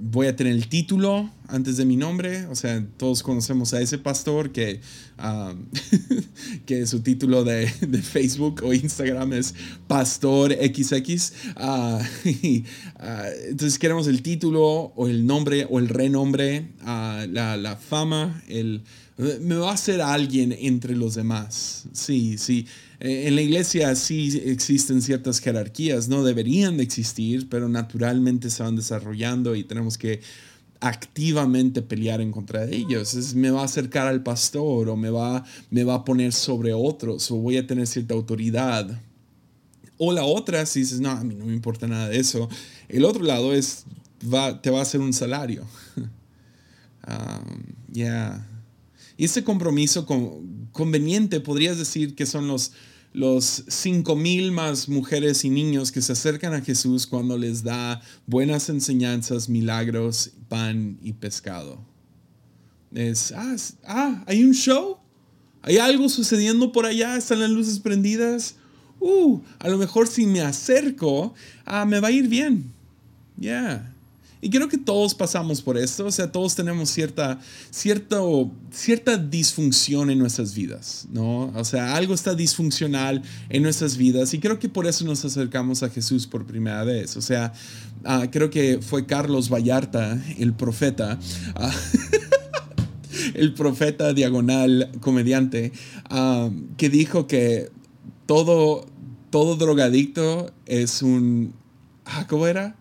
voy 0.00 0.28
a 0.28 0.36
tener 0.36 0.52
el 0.52 0.68
título 0.68 1.30
antes 1.48 1.76
de 1.76 1.84
mi 1.84 1.96
nombre, 1.96 2.46
o 2.46 2.54
sea, 2.54 2.84
todos 2.96 3.22
conocemos 3.22 3.74
a 3.74 3.80
ese 3.80 3.98
pastor 3.98 4.52
que, 4.52 4.80
um, 5.18 5.66
que 6.66 6.86
su 6.86 7.00
título 7.00 7.42
de, 7.42 7.68
Facebook 8.02 8.62
o 8.64 8.72
Instagram 8.72 9.32
es 9.32 9.54
Pastor 9.86 10.52
XX. 10.52 11.32
Uh, 11.56 11.98
uh, 12.24 12.64
entonces 13.48 13.78
queremos 13.78 14.06
el 14.06 14.22
título 14.22 14.92
o 14.94 15.08
el 15.08 15.26
nombre 15.26 15.66
o 15.68 15.78
el 15.78 15.88
renombre, 15.88 16.68
la, 16.84 17.78
fama, 17.80 18.42
el, 18.48 18.82
me 19.18 19.56
va 19.56 19.70
a 19.70 19.74
hacer 19.74 20.00
alguien 20.00 20.52
entre 20.52 20.94
los 20.94 21.16
demás. 21.16 21.86
Sí, 21.92 22.38
sí. 22.38 22.66
Eh, 23.00 23.24
en 23.26 23.34
la 23.34 23.42
iglesia 23.42 23.94
sí 23.96 24.40
existen 24.44 25.02
ciertas 25.02 25.40
jerarquías, 25.40 26.08
no 26.08 26.22
deberían 26.22 26.76
de 26.76 26.84
existir, 26.84 27.48
pero 27.48 27.68
naturalmente 27.68 28.48
se 28.48 28.62
van 28.62 28.76
desarrollando 28.76 29.56
y 29.56 29.64
tenemos 29.64 29.98
que 29.98 30.20
activamente 30.80 31.82
pelear 31.82 32.20
en 32.20 32.30
contra 32.30 32.64
de 32.64 32.76
ellos. 32.76 33.34
Me 33.34 33.50
va 33.50 33.62
a 33.62 33.64
acercar 33.64 34.06
al 34.06 34.22
pastor 34.22 34.88
o 34.88 34.96
me 34.96 35.10
va, 35.10 35.44
me 35.70 35.82
va 35.82 35.94
a 35.94 36.04
poner 36.04 36.32
sobre 36.32 36.72
otros 36.72 37.28
o 37.32 37.36
voy 37.36 37.56
a 37.56 37.66
tener 37.66 37.88
cierta 37.88 38.14
autoridad. 38.14 39.00
O 39.96 40.12
la 40.12 40.24
otra, 40.24 40.64
si 40.64 40.80
dices, 40.80 41.00
no, 41.00 41.10
a 41.10 41.24
mí 41.24 41.34
no 41.34 41.44
me 41.44 41.52
importa 41.52 41.88
nada 41.88 42.08
de 42.08 42.20
eso. 42.20 42.48
El 42.88 43.04
otro 43.04 43.24
lado 43.24 43.52
es, 43.52 43.84
va, 44.32 44.62
te 44.62 44.70
va 44.70 44.78
a 44.78 44.82
hacer 44.82 45.00
un 45.00 45.12
salario. 45.12 45.66
um, 47.08 47.64
yeah. 47.92 48.46
Y 49.18 49.24
ese 49.24 49.42
compromiso 49.42 50.06
conveniente 50.70 51.40
podrías 51.40 51.76
decir 51.76 52.14
que 52.14 52.24
son 52.24 52.46
los, 52.46 52.70
los 53.12 53.64
cinco 53.66 54.14
mil 54.14 54.52
más 54.52 54.88
mujeres 54.88 55.44
y 55.44 55.50
niños 55.50 55.90
que 55.90 56.00
se 56.00 56.12
acercan 56.12 56.54
a 56.54 56.60
Jesús 56.60 57.04
cuando 57.04 57.36
les 57.36 57.64
da 57.64 58.00
buenas 58.28 58.68
enseñanzas, 58.68 59.48
milagros, 59.48 60.30
pan 60.48 60.98
y 61.02 61.14
pescado. 61.14 61.80
Es, 62.94 63.32
ah, 63.32 63.56
ah 63.88 64.24
hay 64.28 64.44
un 64.44 64.54
show, 64.54 64.98
hay 65.62 65.78
algo 65.78 66.08
sucediendo 66.08 66.70
por 66.70 66.86
allá, 66.86 67.16
están 67.16 67.40
las 67.40 67.50
luces 67.50 67.80
prendidas. 67.80 68.54
Uh, 69.00 69.40
a 69.58 69.68
lo 69.68 69.78
mejor 69.78 70.06
si 70.06 70.26
me 70.26 70.42
acerco, 70.42 71.34
ah, 71.64 71.84
me 71.84 71.98
va 71.98 72.08
a 72.08 72.12
ir 72.12 72.28
bien. 72.28 72.72
Ya. 73.36 73.92
Y 74.40 74.50
creo 74.50 74.68
que 74.68 74.78
todos 74.78 75.14
pasamos 75.14 75.62
por 75.62 75.76
esto, 75.76 76.06
o 76.06 76.12
sea, 76.12 76.30
todos 76.30 76.54
tenemos 76.54 76.90
cierta, 76.90 77.40
cierto, 77.70 78.52
cierta 78.70 79.16
disfunción 79.16 80.10
en 80.10 80.18
nuestras 80.20 80.54
vidas, 80.54 81.08
¿no? 81.10 81.52
O 81.56 81.64
sea, 81.64 81.96
algo 81.96 82.14
está 82.14 82.36
disfuncional 82.36 83.22
en 83.48 83.62
nuestras 83.64 83.96
vidas 83.96 84.32
y 84.34 84.38
creo 84.38 84.60
que 84.60 84.68
por 84.68 84.86
eso 84.86 85.04
nos 85.04 85.24
acercamos 85.24 85.82
a 85.82 85.90
Jesús 85.90 86.28
por 86.28 86.46
primera 86.46 86.84
vez. 86.84 87.16
O 87.16 87.20
sea, 87.20 87.52
uh, 88.04 88.30
creo 88.30 88.48
que 88.48 88.78
fue 88.80 89.06
Carlos 89.06 89.48
Vallarta, 89.52 90.22
el 90.38 90.54
profeta. 90.54 91.18
Uh, 91.58 92.38
el 93.34 93.54
profeta 93.54 94.12
diagonal 94.12 94.92
comediante, 95.00 95.72
uh, 96.12 96.50
que 96.76 96.88
dijo 96.88 97.26
que 97.26 97.70
todo, 98.26 98.86
todo 99.30 99.56
drogadicto 99.56 100.52
es 100.66 101.02
un... 101.02 101.54
¿Cómo 102.28 102.46
era? 102.46 102.76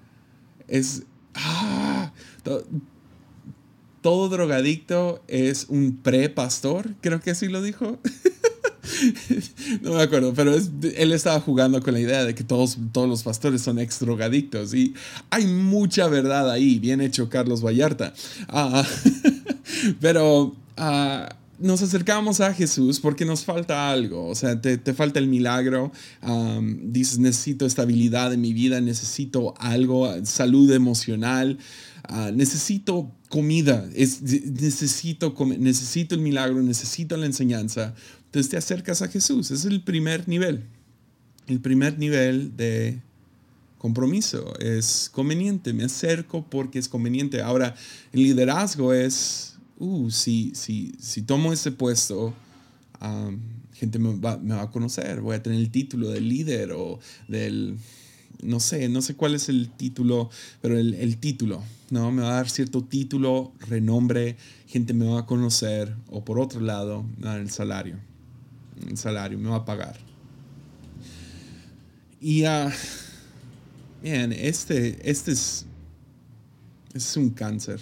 Es 0.68 1.04
Ah, 1.38 2.12
todo, 4.01 4.29
drogadicto 4.29 5.22
es 5.27 5.67
un 5.70 5.98
pre-pastor, 5.98 6.96
creo 7.01 7.20
que 7.20 7.32
así 7.32 7.48
lo 7.48 7.62
dijo. 7.62 8.00
no 9.82 9.94
me 9.94 10.01
acuerdo, 10.01 10.34
pero 10.34 10.56
él 10.56 11.12
estaba 11.12 11.39
jugando 11.41 11.82
con 11.82 11.94
la 11.94 12.00
idea 12.00 12.24
de 12.24 12.34
que 12.34 12.44
todos, 12.44 12.77
todos 12.91 13.08
los 13.08 13.24
pastores 13.24 13.62
son 13.62 13.79
ex 13.79 14.00
drogadictos 14.00 14.74
y 14.74 14.94
hay 15.29 15.46
mucha 15.46 16.08
verdad 16.08 16.50
ahí, 16.50 16.79
bien 16.79 17.01
hecho 17.01 17.29
Carlos 17.29 17.63
Vallarta. 17.63 18.13
Ah, 18.48 18.86
pero 20.00 20.56
ah, 20.77 21.36
nos 21.60 21.82
acercamos 21.82 22.40
a 22.40 22.54
Jesús 22.54 23.00
porque 23.00 23.26
nos 23.26 23.44
falta 23.44 23.90
algo, 23.90 24.28
o 24.28 24.36
sea, 24.36 24.62
te, 24.62 24.78
falta 24.94 25.20
el 25.20 25.28
milagro, 25.28 25.92
dices, 26.84 27.20
necesito 27.20 27.66
estabilidad 27.66 28.34
en 28.34 28.42
mi 28.42 28.54
vida, 28.54 28.80
necesito 28.82 29.54
algo, 29.58 30.14
salud 30.26 30.72
emocional, 30.72 31.58
ah, 32.04 32.32
necesito 32.34 33.12
comida, 33.30 33.90
es, 33.96 34.22
necesito, 34.22 35.36
necesito 35.58 36.16
el 36.16 36.22
milagro, 36.22 36.62
necesito 36.62 37.18
la 37.18 37.26
enseñanza. 37.26 37.96
Entonces 38.26 38.50
te 38.50 38.58
acercas 38.58 39.02
a 39.02 39.08
Jesús, 39.08 39.52
es 39.52 39.66
el 39.66 39.82
primer 39.82 40.28
nivel, 40.28 40.64
el 41.48 41.60
primer 41.60 41.98
nivel 41.98 42.56
de 42.56 43.02
compromiso, 43.78 44.54
es 44.60 45.10
conveniente, 45.12 45.74
me 45.74 45.86
acerco 45.86 46.46
porque 46.48 46.80
es 46.80 46.90
conveniente. 46.90 47.42
Ahora, 47.42 47.76
el 48.12 48.24
liderazgo 48.24 48.94
es 48.94 49.57
uh, 49.79 50.10
si, 50.10 50.51
si, 50.55 50.93
si 51.00 51.22
tomo 51.22 51.53
ese 51.53 51.72
puesto, 51.72 52.34
gente 53.74 54.00
me 54.00 54.17
va, 54.17 54.38
me 54.38 54.55
va, 54.55 54.63
a 54.63 54.72
conocer, 54.72 55.22
voy 55.22 55.36
a 55.36 55.43
tener 55.43 55.60
el 55.60 55.69
título 55.69 56.10
del 56.10 56.27
líder 56.27 56.72
o 56.72 57.00
del, 57.27 57.77
no 58.41 58.60
sé, 58.60 58.89
no 58.89 59.01
sé 59.01 59.15
cuál 59.15 59.36
es 59.36 59.50
el 59.50 59.69
título, 59.69 60.29
pero 60.62 60.77
el, 60.77 60.93
el 60.96 61.17
título, 61.17 61.63
¿no? 61.89 62.12
Me 62.12 62.24
va 62.24 62.29
a 62.29 62.34
dar 62.36 62.50
cierto 62.50 62.84
título, 62.84 63.53
renombre, 63.60 64.36
gente 64.67 64.93
me 64.93 65.05
va 65.05 65.19
a 65.19 65.25
conocer, 65.25 65.96
o 66.10 66.25
por 66.25 66.39
otro 66.39 66.60
lado, 66.60 67.05
el 67.24 67.50
salario, 67.51 67.98
el 68.88 68.98
salario 68.98 69.38
me 69.38 69.50
va 69.50 69.57
a 69.57 69.65
pagar. 69.65 69.98
Y, 72.19 72.46
uh, 72.48 72.72
bien, 74.01 74.34
este, 74.34 74.98
este 75.07 75.34
es, 75.34 75.67
este 76.88 76.98
es 76.98 77.17
un 77.17 77.29
cáncer 77.29 77.79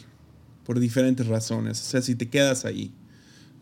por 0.66 0.80
diferentes 0.80 1.28
razones. 1.28 1.80
O 1.80 1.84
sea, 1.86 2.02
si 2.02 2.16
te 2.16 2.28
quedas 2.28 2.66
ahí, 2.66 2.92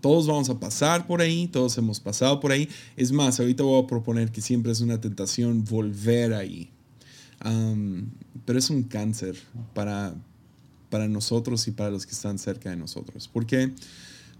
todos 0.01 0.27
vamos 0.27 0.49
a 0.49 0.59
pasar 0.59 1.05
por 1.05 1.21
ahí, 1.21 1.47
todos 1.47 1.77
hemos 1.77 1.99
pasado 1.99 2.39
por 2.39 2.51
ahí. 2.51 2.67
Es 2.97 3.11
más, 3.11 3.39
ahorita 3.39 3.63
voy 3.63 3.83
a 3.83 3.87
proponer 3.87 4.31
que 4.31 4.41
siempre 4.41 4.71
es 4.71 4.81
una 4.81 4.99
tentación 4.99 5.63
volver 5.63 6.33
ahí. 6.33 6.69
pero 8.45 8.59
es 8.59 8.69
un 8.69 8.83
cáncer 8.83 9.35
para, 9.73 10.15
para 10.89 11.07
nosotros 11.07 11.67
y 11.67 11.71
para 11.71 11.89
los 11.91 12.05
que 12.05 12.13
están 12.13 12.39
cerca 12.39 12.69
de 12.69 12.77
nosotros. 12.77 13.27
¿Por 13.27 13.45
qué? 13.45 13.71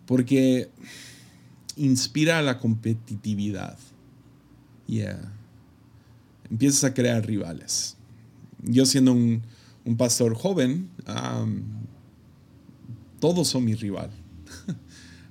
Porque 0.05 0.69
inspira 1.75 2.41
la 2.41 2.59
competitividad. 2.59 3.77
Yeah. 4.87 5.31
Empiezas 6.49 6.83
a 6.83 6.93
crear 6.93 7.25
rivales. 7.25 7.97
Yo 8.63 8.85
siendo 8.85 9.13
un, 9.13 9.43
un 9.85 9.97
pastor 9.97 10.35
joven, 10.35 10.89
todos 13.23 13.47
son 13.47 13.63
mi 13.63 13.73
rival. 13.73 14.11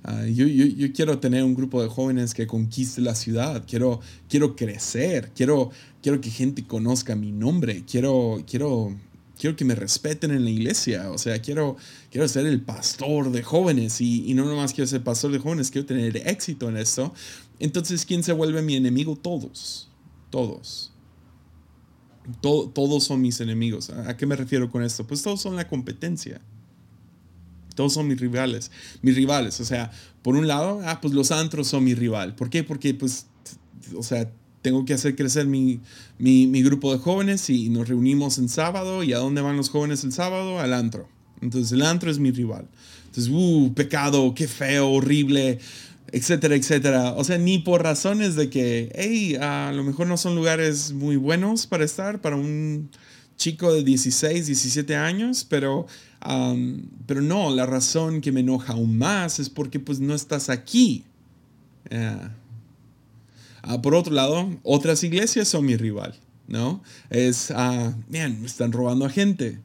Ah, 0.05 0.25
yo, 0.25 0.45
quiero 0.93 1.17
tener 1.19 1.45
un 1.45 1.55
grupo 1.55 1.81
de 1.81 1.87
jóvenes 1.87 2.33
que 2.33 2.45
conquiste 2.45 2.99
la 2.99 3.15
ciudad, 3.15 3.63
quiero, 3.65 4.01
quiero 4.27 4.53
crecer, 4.53 5.31
quiero, 5.33 5.71
quiero 6.01 6.19
que 6.19 6.29
gente 6.29 6.67
conozca 6.67 7.15
mi 7.15 7.31
nombre, 7.31 7.85
quiero, 7.89 8.43
quiero, 8.45 8.93
quiero 9.39 9.55
que 9.55 9.63
me 9.63 9.75
respeten 9.75 10.31
en 10.31 10.43
la 10.43 10.49
iglesia, 10.49 11.09
o 11.09 11.17
sea, 11.17 11.41
quiero, 11.41 11.77
quiero 12.11 12.27
ser 12.27 12.47
el 12.47 12.59
pastor 12.59 13.31
de 13.31 13.43
jóvenes 13.43 14.01
y, 14.01 14.33
no 14.33 14.43
nomás 14.43 14.73
quiero 14.73 14.89
ser 14.89 15.05
pastor 15.05 15.31
de 15.31 15.39
jóvenes, 15.39 15.71
quiero 15.71 15.87
tener 15.87 16.17
éxito 16.27 16.67
en 16.67 16.75
esto. 16.75 17.13
Entonces, 17.59 18.05
¿quién 18.05 18.23
se 18.23 18.33
vuelve 18.33 18.61
mi 18.61 18.75
enemigo? 18.75 19.15
Todos, 19.15 19.87
todos. 20.29 20.91
todos 22.41 23.03
son 23.05 23.21
mis 23.21 23.39
enemigos. 23.39 23.89
¿A 23.89 24.17
qué 24.17 24.25
me 24.25 24.35
refiero 24.35 24.69
con 24.69 24.83
esto? 24.83 25.07
Pues 25.07 25.21
todos 25.21 25.39
son 25.39 25.55
la 25.55 25.65
competencia. 25.65 26.41
Todos 27.75 27.93
son 27.93 28.07
mis 28.07 28.19
rivales, 28.19 28.71
mis 29.01 29.15
rivales. 29.15 29.59
O 29.59 29.65
sea, 29.65 29.91
por 30.21 30.35
un 30.35 30.47
lado, 30.47 30.81
ah, 30.85 30.99
pues 31.01 31.13
los 31.13 31.31
antros 31.31 31.67
son 31.67 31.83
mi 31.83 31.93
rival. 31.93 32.35
¿Por 32.35 32.49
qué? 32.49 32.63
Porque, 32.63 32.93
pues, 32.93 33.27
o 33.95 34.03
sea, 34.03 34.31
tengo 34.61 34.85
que 34.85 34.93
hacer 34.93 35.15
crecer 35.15 35.45
mi, 35.45 35.79
mi, 36.17 36.47
mi, 36.47 36.63
grupo 36.63 36.93
de 36.93 36.99
jóvenes 36.99 37.49
y 37.49 37.69
nos 37.69 37.89
reunimos 37.89 38.37
en 38.37 38.49
sábado. 38.49 39.03
¿Y 39.03 39.13
a 39.13 39.17
dónde 39.17 39.41
van 39.41 39.57
los 39.57 39.69
jóvenes 39.69 40.03
el 40.03 40.13
sábado? 40.13 40.59
Al 40.59 40.73
antro. 40.73 41.07
Entonces, 41.41 41.71
el 41.73 41.81
antro 41.81 42.09
es 42.09 42.19
mi 42.19 42.31
rival. 42.31 42.67
Entonces, 43.07 43.31
uh, 43.31 43.73
pecado, 43.75 44.33
qué 44.33 44.47
feo, 44.47 44.89
horrible, 44.89 45.59
etcétera, 46.13 46.55
etcétera. 46.55 47.13
O 47.13 47.23
sea, 47.23 47.37
ni 47.37 47.59
por 47.59 47.83
razones 47.83 48.35
de 48.35 48.49
que, 48.49 48.91
hey, 48.95 49.35
a 49.35 49.71
lo 49.73 49.83
mejor 49.83 50.07
no 50.07 50.15
son 50.15 50.35
lugares 50.35 50.93
muy 50.93 51.15
buenos 51.15 51.67
para 51.67 51.83
estar 51.83 52.21
para 52.21 52.35
un 52.35 52.89
chico 53.37 53.73
de 53.73 53.83
16, 53.83 54.47
17 54.47 54.95
años, 54.95 55.45
pero 55.47 55.87
pero 57.05 57.21
no, 57.21 57.53
la 57.53 57.65
razón 57.65 58.21
que 58.21 58.31
me 58.31 58.39
enoja 58.39 58.73
aún 58.73 58.97
más 58.97 59.39
es 59.39 59.49
porque 59.49 59.79
pues 59.79 59.99
no 59.99 60.15
estás 60.15 60.49
aquí. 60.49 61.03
Ah, 63.61 63.81
por 63.81 63.95
otro 63.95 64.13
lado, 64.13 64.49
otras 64.63 65.03
iglesias 65.03 65.47
son 65.47 65.65
mi 65.65 65.77
rival, 65.77 66.15
¿no? 66.47 66.81
Es, 67.09 67.49
uh, 67.49 67.93
me 68.09 68.45
están 68.45 68.71
robando 68.71 69.05
a 69.05 69.09
gente. 69.09 69.59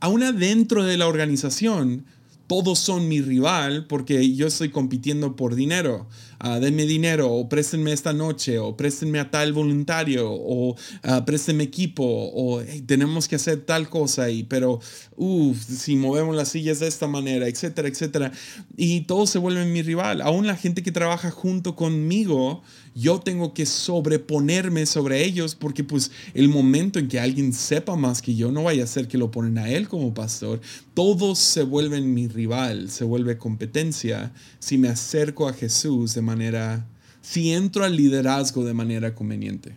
Aún 0.00 0.22
adentro 0.22 0.84
de 0.84 0.96
la 0.96 1.08
organización, 1.08 2.04
todos 2.46 2.78
son 2.78 3.08
mi 3.08 3.20
rival 3.20 3.86
porque 3.86 4.34
yo 4.34 4.46
estoy 4.46 4.70
compitiendo 4.70 5.36
por 5.36 5.54
dinero. 5.54 6.06
Uh, 6.42 6.60
denme 6.60 6.86
dinero 6.86 7.28
o 7.28 7.48
préstenme 7.48 7.92
esta 7.92 8.12
noche 8.12 8.60
o 8.60 8.72
préstenme 8.72 9.18
a 9.18 9.28
tal 9.28 9.52
voluntario 9.52 10.30
o 10.30 10.70
uh, 10.70 11.24
préstenme 11.24 11.64
equipo 11.64 12.04
o 12.04 12.62
tenemos 12.86 13.26
que 13.26 13.34
hacer 13.34 13.62
tal 13.66 13.88
cosa 13.88 14.30
y 14.30 14.44
pero 14.44 14.78
si 15.54 15.96
movemos 15.96 16.36
las 16.36 16.50
sillas 16.50 16.78
de 16.80 16.86
esta 16.86 17.06
manera, 17.06 17.48
etcétera, 17.48 17.88
etcétera. 17.88 18.32
Y 18.76 19.02
todos 19.02 19.30
se 19.30 19.38
vuelven 19.38 19.72
mi 19.72 19.82
rival. 19.82 20.20
Aún 20.20 20.46
la 20.46 20.56
gente 20.56 20.82
que 20.82 20.92
trabaja 20.92 21.30
junto 21.30 21.74
conmigo, 21.74 22.62
yo 22.94 23.20
tengo 23.20 23.54
que 23.54 23.66
sobreponerme 23.66 24.86
sobre 24.86 25.24
ellos 25.24 25.54
porque 25.54 25.84
pues 25.84 26.10
el 26.34 26.48
momento 26.48 26.98
en 26.98 27.08
que 27.08 27.20
alguien 27.20 27.52
sepa 27.52 27.96
más 27.96 28.22
que 28.22 28.34
yo, 28.34 28.52
no 28.52 28.64
vaya 28.64 28.84
a 28.84 28.86
ser 28.86 29.08
que 29.08 29.18
lo 29.18 29.30
ponen 29.30 29.58
a 29.58 29.70
él 29.70 29.88
como 29.88 30.14
pastor, 30.14 30.60
todos 30.94 31.38
se 31.38 31.62
vuelven 31.62 32.14
mi 32.14 32.28
rival, 32.28 32.90
se 32.90 33.04
vuelve 33.04 33.38
competencia 33.38 34.32
si 34.58 34.78
me 34.78 34.88
acerco 34.88 35.48
a 35.48 35.52
Jesús 35.52 36.16
manera, 36.28 36.86
si 37.22 37.52
entro 37.52 37.84
al 37.84 37.96
liderazgo 37.96 38.64
de 38.64 38.74
manera 38.74 39.14
conveniente. 39.14 39.72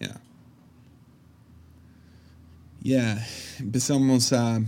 Ya. 0.00 0.20
Ya, 2.82 3.26
empezamos 3.60 4.32
a 4.32 4.62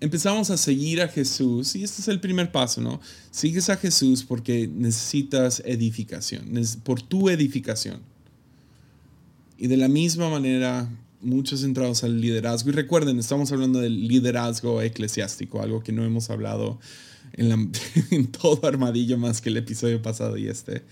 empezamos 0.00 0.50
a 0.50 0.56
seguir 0.56 1.00
a 1.00 1.06
Jesús 1.06 1.76
y 1.76 1.84
este 1.84 2.02
es 2.02 2.08
el 2.08 2.18
primer 2.18 2.50
paso, 2.50 2.80
¿no? 2.80 3.00
Sigues 3.30 3.70
a 3.70 3.76
Jesús 3.76 4.24
porque 4.24 4.68
necesitas 4.68 5.62
edificación, 5.64 6.52
por 6.82 7.00
tu 7.00 7.30
edificación. 7.30 8.00
Y 9.56 9.68
de 9.68 9.76
la 9.76 9.86
misma 9.86 10.28
manera, 10.28 10.88
muchos 11.20 11.60
centrados 11.60 12.02
al 12.02 12.20
liderazgo. 12.20 12.70
Y 12.70 12.72
recuerden, 12.72 13.20
estamos 13.20 13.52
hablando 13.52 13.78
del 13.78 14.08
liderazgo 14.08 14.82
eclesiástico, 14.82 15.62
algo 15.62 15.84
que 15.84 15.92
no 15.92 16.04
hemos 16.04 16.30
hablado 16.30 16.80
en, 18.10 18.26
todo 18.26 18.66
armadillo 18.66 19.16
más 19.18 19.40
que 19.40 19.48
el 19.48 19.56
episodio 19.56 20.02
pasado 20.02 20.36
y 20.36 20.48
este. 20.48 20.82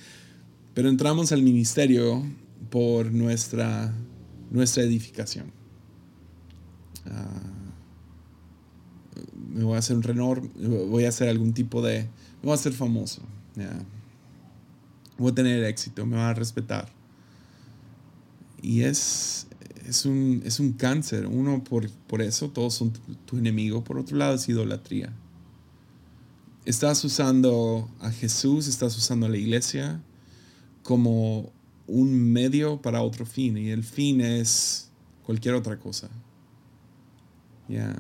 Pero 0.74 0.88
entramos 0.88 1.32
al 1.32 1.42
ministerio 1.42 2.24
por 2.70 3.12
nuestra, 3.12 3.92
nuestra 4.50 4.82
edificación. 4.82 5.52
Ah, 7.06 7.42
me 9.52 9.64
voy 9.64 9.76
a 9.76 9.78
hacer 9.78 9.96
un 9.96 10.02
renor, 10.02 10.48
voy 10.54 11.04
a 11.04 11.08
hacer 11.08 11.28
algún 11.28 11.52
tipo 11.52 11.82
de... 11.82 12.02
Me 12.02 12.44
voy 12.44 12.52
a 12.52 12.54
hacer 12.54 12.72
famoso. 12.72 13.22
Voy 15.18 15.32
a 15.32 15.34
tener 15.34 15.62
éxito, 15.64 16.06
me 16.06 16.16
van 16.16 16.26
a 16.26 16.34
respetar. 16.34 16.88
Y 18.62 18.82
es, 18.82 19.48
es 19.86 20.06
un, 20.06 20.42
es 20.46 20.60
un 20.60 20.72
cáncer. 20.72 21.26
Uno, 21.26 21.62
por, 21.64 21.90
por 21.90 22.22
eso 22.22 22.48
todos 22.50 22.74
son 22.74 22.92
tu, 22.92 23.00
tu 23.26 23.36
enemigo. 23.36 23.82
Por 23.84 23.98
otro 23.98 24.16
lado, 24.16 24.36
es 24.36 24.48
idolatría. 24.48 25.12
Estás 26.66 27.02
usando 27.04 27.90
a 28.00 28.10
Jesús, 28.10 28.68
estás 28.68 28.96
usando 28.96 29.26
a 29.26 29.28
la 29.30 29.38
iglesia 29.38 30.02
como 30.82 31.50
un 31.86 32.32
medio 32.32 32.82
para 32.82 33.02
otro 33.02 33.24
fin. 33.24 33.56
Y 33.56 33.70
el 33.70 33.82
fin 33.82 34.20
es 34.20 34.90
cualquier 35.24 35.54
otra 35.54 35.78
cosa. 35.78 36.10
Ya. 37.66 37.96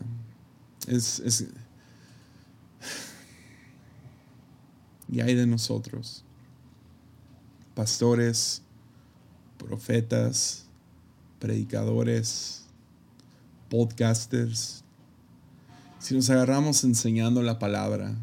Es, 0.86 1.20
es, 1.20 1.46
y 5.10 5.20
hay 5.20 5.34
de 5.34 5.46
nosotros, 5.46 6.24
pastores, 7.74 8.62
profetas, 9.58 10.66
predicadores, 11.38 12.64
podcasters, 13.70 14.84
si 15.98 16.14
nos 16.14 16.30
agarramos 16.30 16.84
enseñando 16.84 17.42
la 17.42 17.58
palabra 17.58 18.16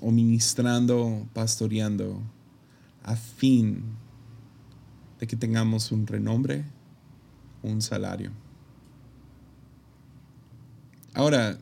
o 0.00 0.10
ministrando, 0.10 1.26
pastoreando, 1.32 2.22
a 3.02 3.16
fin 3.16 3.82
de 5.18 5.26
que 5.26 5.36
tengamos 5.36 5.90
un 5.92 6.06
renombre, 6.06 6.64
un 7.62 7.82
salario. 7.82 8.30
Ahora, 11.14 11.58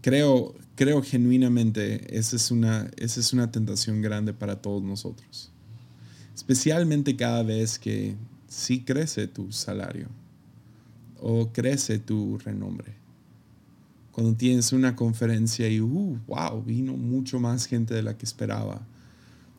creo, 0.00 0.54
creo 0.76 1.02
genuinamente, 1.02 2.16
esa 2.16 2.36
es, 2.36 2.50
una, 2.50 2.88
esa 2.96 3.20
es 3.20 3.32
una 3.32 3.50
tentación 3.50 4.02
grande 4.02 4.32
para 4.32 4.62
todos 4.62 4.82
nosotros. 4.82 5.50
Especialmente 6.34 7.16
cada 7.16 7.42
vez 7.42 7.78
que 7.78 8.14
sí 8.46 8.84
crece 8.84 9.26
tu 9.26 9.50
salario 9.50 10.08
o 11.18 11.50
crece 11.52 11.98
tu 11.98 12.38
renombre. 12.38 13.05
Cuando 14.16 14.34
tienes 14.34 14.72
una 14.72 14.96
conferencia 14.96 15.68
y, 15.68 15.78
uh, 15.78 16.18
wow, 16.26 16.62
vino 16.64 16.96
mucho 16.96 17.38
más 17.38 17.66
gente 17.66 17.92
de 17.92 18.02
la 18.02 18.16
que 18.16 18.24
esperaba. 18.24 18.80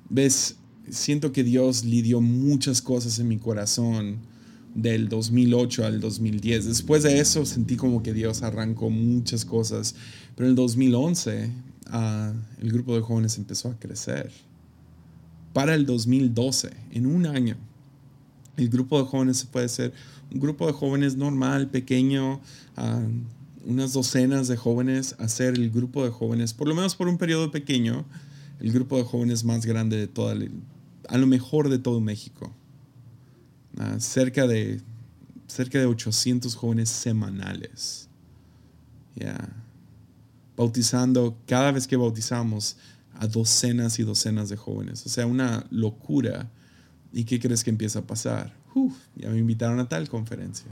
Ves, 0.09 0.55
siento 0.89 1.31
que 1.31 1.43
Dios 1.43 1.85
lidió 1.85 2.21
muchas 2.21 2.81
cosas 2.81 3.19
en 3.19 3.27
mi 3.27 3.37
corazón 3.37 4.17
del 4.73 5.09
2008 5.09 5.85
al 5.85 5.99
2010. 5.99 6.65
Después 6.65 7.03
de 7.03 7.19
eso 7.19 7.45
sentí 7.45 7.75
como 7.75 8.01
que 8.01 8.13
Dios 8.13 8.41
arrancó 8.41 8.89
muchas 8.89 9.45
cosas, 9.45 9.93
pero 10.35 10.47
en 10.47 10.53
el 10.53 10.55
2011 10.55 11.51
ah, 11.91 12.33
el 12.59 12.71
grupo 12.71 12.95
de 12.95 13.01
jóvenes 13.01 13.37
empezó 13.37 13.69
a 13.69 13.77
crecer. 13.77 14.31
Para 15.53 15.75
el 15.75 15.85
2012, 15.85 16.71
en 16.93 17.05
un 17.05 17.27
año, 17.27 17.57
el 18.55 18.69
grupo 18.69 18.97
de 18.97 19.07
jóvenes 19.07 19.45
puede 19.45 19.69
ser 19.69 19.93
un 20.33 20.39
grupo 20.39 20.65
de 20.65 20.73
jóvenes 20.73 21.15
normal, 21.15 21.69
pequeño, 21.69 22.41
ah, 22.75 23.05
unas 23.65 23.93
docenas 23.93 24.47
de 24.47 24.57
jóvenes, 24.57 25.15
hacer 25.19 25.55
el 25.55 25.71
grupo 25.71 26.03
de 26.03 26.11
jóvenes, 26.11 26.53
por 26.53 26.67
lo 26.67 26.75
menos 26.75 26.95
por 26.95 27.07
un 27.07 27.17
periodo 27.17 27.51
pequeño, 27.51 28.05
el 28.59 28.71
grupo 28.71 28.97
de 28.97 29.03
jóvenes 29.03 29.43
más 29.43 29.65
grande 29.65 29.97
de 29.97 30.07
toda, 30.07 30.35
a 31.07 31.17
lo 31.17 31.27
mejor 31.27 31.69
de 31.69 31.79
todo 31.79 31.99
México. 32.01 32.53
Ah, 33.77 33.99
cerca, 33.99 34.47
de, 34.47 34.81
cerca 35.47 35.79
de 35.79 35.85
800 35.85 36.55
jóvenes 36.55 36.89
semanales. 36.89 38.09
Bautizando, 40.55 41.37
cada 41.45 41.71
vez 41.71 41.85
que 41.85 41.97
bautizamos 41.97 42.77
a 43.13 43.27
docenas 43.27 43.99
y 43.99 44.03
docenas 44.03 44.49
de 44.49 44.57
jóvenes. 44.57 45.05
O 45.05 45.09
sea, 45.09 45.27
una 45.27 45.65
locura. 45.69 46.49
¿Y 47.13 47.23
qué 47.23 47.39
crees 47.39 47.63
que 47.63 47.69
empieza 47.69 47.99
a 47.99 48.01
pasar? 48.03 48.55
ya 49.15 49.29
me 49.29 49.39
invitaron 49.39 49.79
a 49.79 49.89
tal 49.89 50.07
conferencia. 50.07 50.67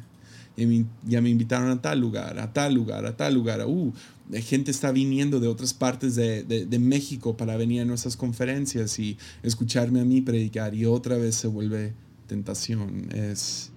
Ya 0.57 1.21
me, 1.21 1.29
invitaron 1.29 1.69
a 1.69 1.81
tal 1.81 1.99
lugar, 1.99 2.39
a 2.39 2.53
tal 2.53 2.73
lugar, 2.73 3.05
a 3.05 3.17
tal 3.17 3.33
lugar. 3.33 3.65
Uh, 3.67 3.93
gente 4.33 4.71
está 4.71 4.91
viniendo 4.91 5.39
de 5.39 5.47
otras 5.47 5.73
partes 5.73 6.15
de, 6.15 6.43
de, 6.43 6.79
México 6.79 7.35
para 7.35 7.57
venir 7.57 7.81
a 7.81 7.85
nuestras 7.85 8.15
conferencias 8.15 8.97
y 8.99 9.17
escucharme 9.43 9.99
a 9.99 10.05
mí 10.05 10.21
predicar. 10.21 10.73
Y 10.73 10.85
otra 10.85 11.17
vez 11.17 11.35
se 11.35 11.47
vuelve 11.47 11.93
tentación, 12.27 13.09
es 13.13 13.71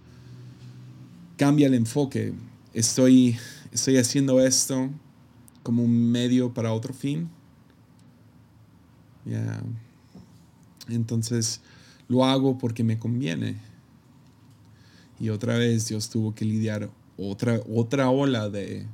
cambia 1.39 1.69
el 1.69 1.75
enfoque. 1.75 2.35
Estoy, 2.75 3.37
estoy 3.73 3.97
haciendo 3.97 4.41
esto 4.41 4.91
como 5.63 5.83
un 5.83 6.11
medio 6.11 6.53
para 6.53 6.73
otro 6.73 6.93
fin. 6.93 7.31
Entonces 10.89 11.61
lo 12.09 12.25
hago 12.25 12.59
porque 12.59 12.85
me 12.85 12.99
conviene. 12.99 13.57
Y 15.21 15.31
otra 15.31 15.59
vez 15.59 15.89
Dios 15.89 16.09
tuvo 16.09 16.35
que 16.35 16.45
lidiar 16.45 16.91
otra, 17.17 17.61
otra 17.69 18.11
ola 18.11 18.49
de, 18.49 18.87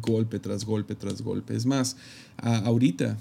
golpe 0.00 0.38
tras 0.38 0.64
golpe 0.64 0.94
tras 0.94 1.22
golpe. 1.22 1.54
Es 1.54 1.66
más, 1.66 1.96
ahorita, 2.38 3.18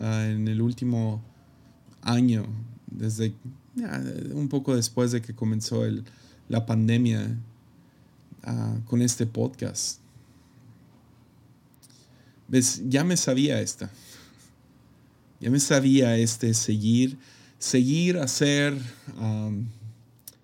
en 0.00 0.48
el 0.48 0.62
último 0.62 1.22
año, 2.02 2.46
desde 2.86 3.34
un 4.32 4.48
poco 4.48 4.76
después 4.76 5.12
de 5.12 5.22
que 5.22 5.34
comenzó 5.34 5.84
el, 5.84 6.04
la 6.48 6.66
pandemia 6.66 7.36
con 8.86 9.02
este 9.02 9.26
podcast. 9.26 10.00
¿Ves? 12.48 12.82
Ya 12.88 13.04
me 13.04 13.16
sabía 13.16 13.60
esta. 13.60 13.90
Ya 15.40 15.50
me 15.50 15.60
sabía 15.60 16.16
este 16.16 16.52
seguir, 16.52 17.16
seguir, 17.58 18.18
hacer, 18.18 18.76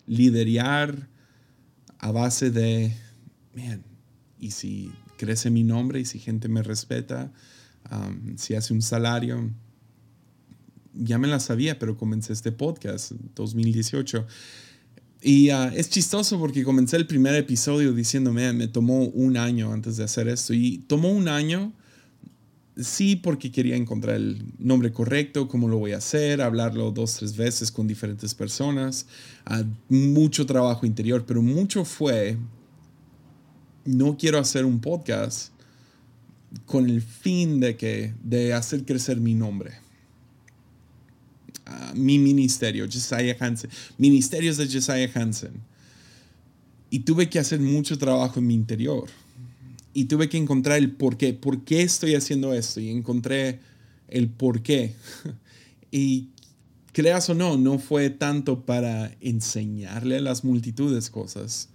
liderar 0.07 1.09
a 1.99 2.11
base 2.11 2.51
de, 2.51 2.93
man, 3.55 3.83
y 4.39 4.51
si 4.51 4.93
crece 5.17 5.51
mi 5.51 5.65
nombre 5.65 6.01
y 6.01 6.05
si 6.05 6.19
gente 6.19 6.49
me 6.49 6.63
respeta, 6.63 7.33
si 8.37 8.55
hace 8.55 8.73
un 8.73 8.83
salario, 8.83 9.51
ya 10.93 11.19
me 11.19 11.29
la 11.29 11.41
sabía, 11.41 11.79
pero 11.79 11.97
comencé 11.97 12.33
este 12.33 12.53
podcast 12.53 13.13
en 13.13 13.31
2018. 13.35 14.27
Y 15.23 15.51
ah, 15.51 15.73
es 15.75 15.91
chistoso 15.91 16.39
porque 16.39 16.65
comencé 16.65 16.97
el 16.97 17.07
primer 17.07 17.35
episodio 17.35 17.93
diciéndome, 17.93 18.53
me 18.53 18.69
tomó 18.69 19.05
un 19.05 19.37
año 19.37 19.73
antes 19.73 19.97
de 19.97 20.05
hacer 20.05 20.29
esto. 20.29 20.55
Y 20.55 20.79
tomó 20.87 21.11
un 21.11 21.29
año, 21.29 21.73
sí, 22.77 23.17
porque 23.17 23.51
quería 23.51 23.77
encontrar 23.77 24.17
el 24.17 24.45
nombre 24.59 24.93
correcto, 24.93 25.49
cómo 25.49 25.69
lo 25.69 25.79
voy 25.79 25.93
a 25.93 25.99
hacer, 25.99 26.43
hablarlo 26.43 26.91
dos, 26.91 27.15
tres 27.15 27.37
veces 27.37 27.71
con 27.71 27.87
diferentes 27.87 28.35
personas. 28.35 29.07
Ah, 29.45 29.65
mucho 29.89 30.47
trabajo 30.47 30.87
interior, 30.87 31.25
pero 31.27 31.43
mucho 31.43 31.85
fue, 31.85 32.37
no 33.85 34.17
quiero 34.17 34.39
hacer 34.39 34.65
un 34.65 34.81
podcast 34.81 35.53
con 36.65 36.89
el 36.89 37.03
fin 37.03 37.61
de, 37.61 37.77
que, 37.77 38.15
de 38.23 38.53
hacer 38.53 38.85
crecer 38.85 39.21
mi 39.21 39.35
nombre 39.35 39.87
mi 41.95 42.19
ministerio, 42.19 42.87
Josiah 42.87 43.37
Hansen, 43.39 43.71
ministerios 43.99 44.57
de 44.57 44.67
Josiah 44.67 45.11
Hansen. 45.15 45.53
Y 46.91 47.01
tuve 47.01 47.29
que 47.29 47.39
hacer 47.39 47.61
mucho 47.61 47.99
trabajo 47.99 48.39
en 48.39 48.47
mi 48.47 48.55
interior. 48.55 49.09
Y 49.97 50.05
tuve 50.05 50.29
que 50.29 50.37
encontrar 50.37 50.77
el 50.77 50.91
por 50.91 51.17
qué, 51.17 51.33
por 51.33 51.65
qué 51.65 51.81
estoy 51.81 52.15
haciendo 52.15 52.53
esto. 52.53 52.81
Y 52.81 52.91
encontré 52.91 53.61
el 54.09 54.29
por 54.29 54.63
qué. 54.63 54.95
Y 55.91 56.31
creas 56.93 57.31
o 57.31 57.35
no, 57.35 57.57
no 57.57 57.79
fue 57.79 58.11
tanto 58.11 58.67
para 58.67 59.17
enseñarle 59.21 60.17
a 60.17 60.21
las 60.21 60.45
multitudes 60.45 61.09
cosas. 61.09 61.71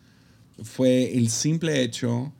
Fue 0.61 1.17
el 1.17 1.29
simple 1.29 1.81
hecho, 1.81 2.31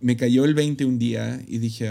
me 0.00 0.16
cayó 0.16 0.46
el 0.46 0.54
20 0.54 0.84
un 0.86 0.98
día 0.98 1.42
y 1.46 1.58
dije, 1.58 1.90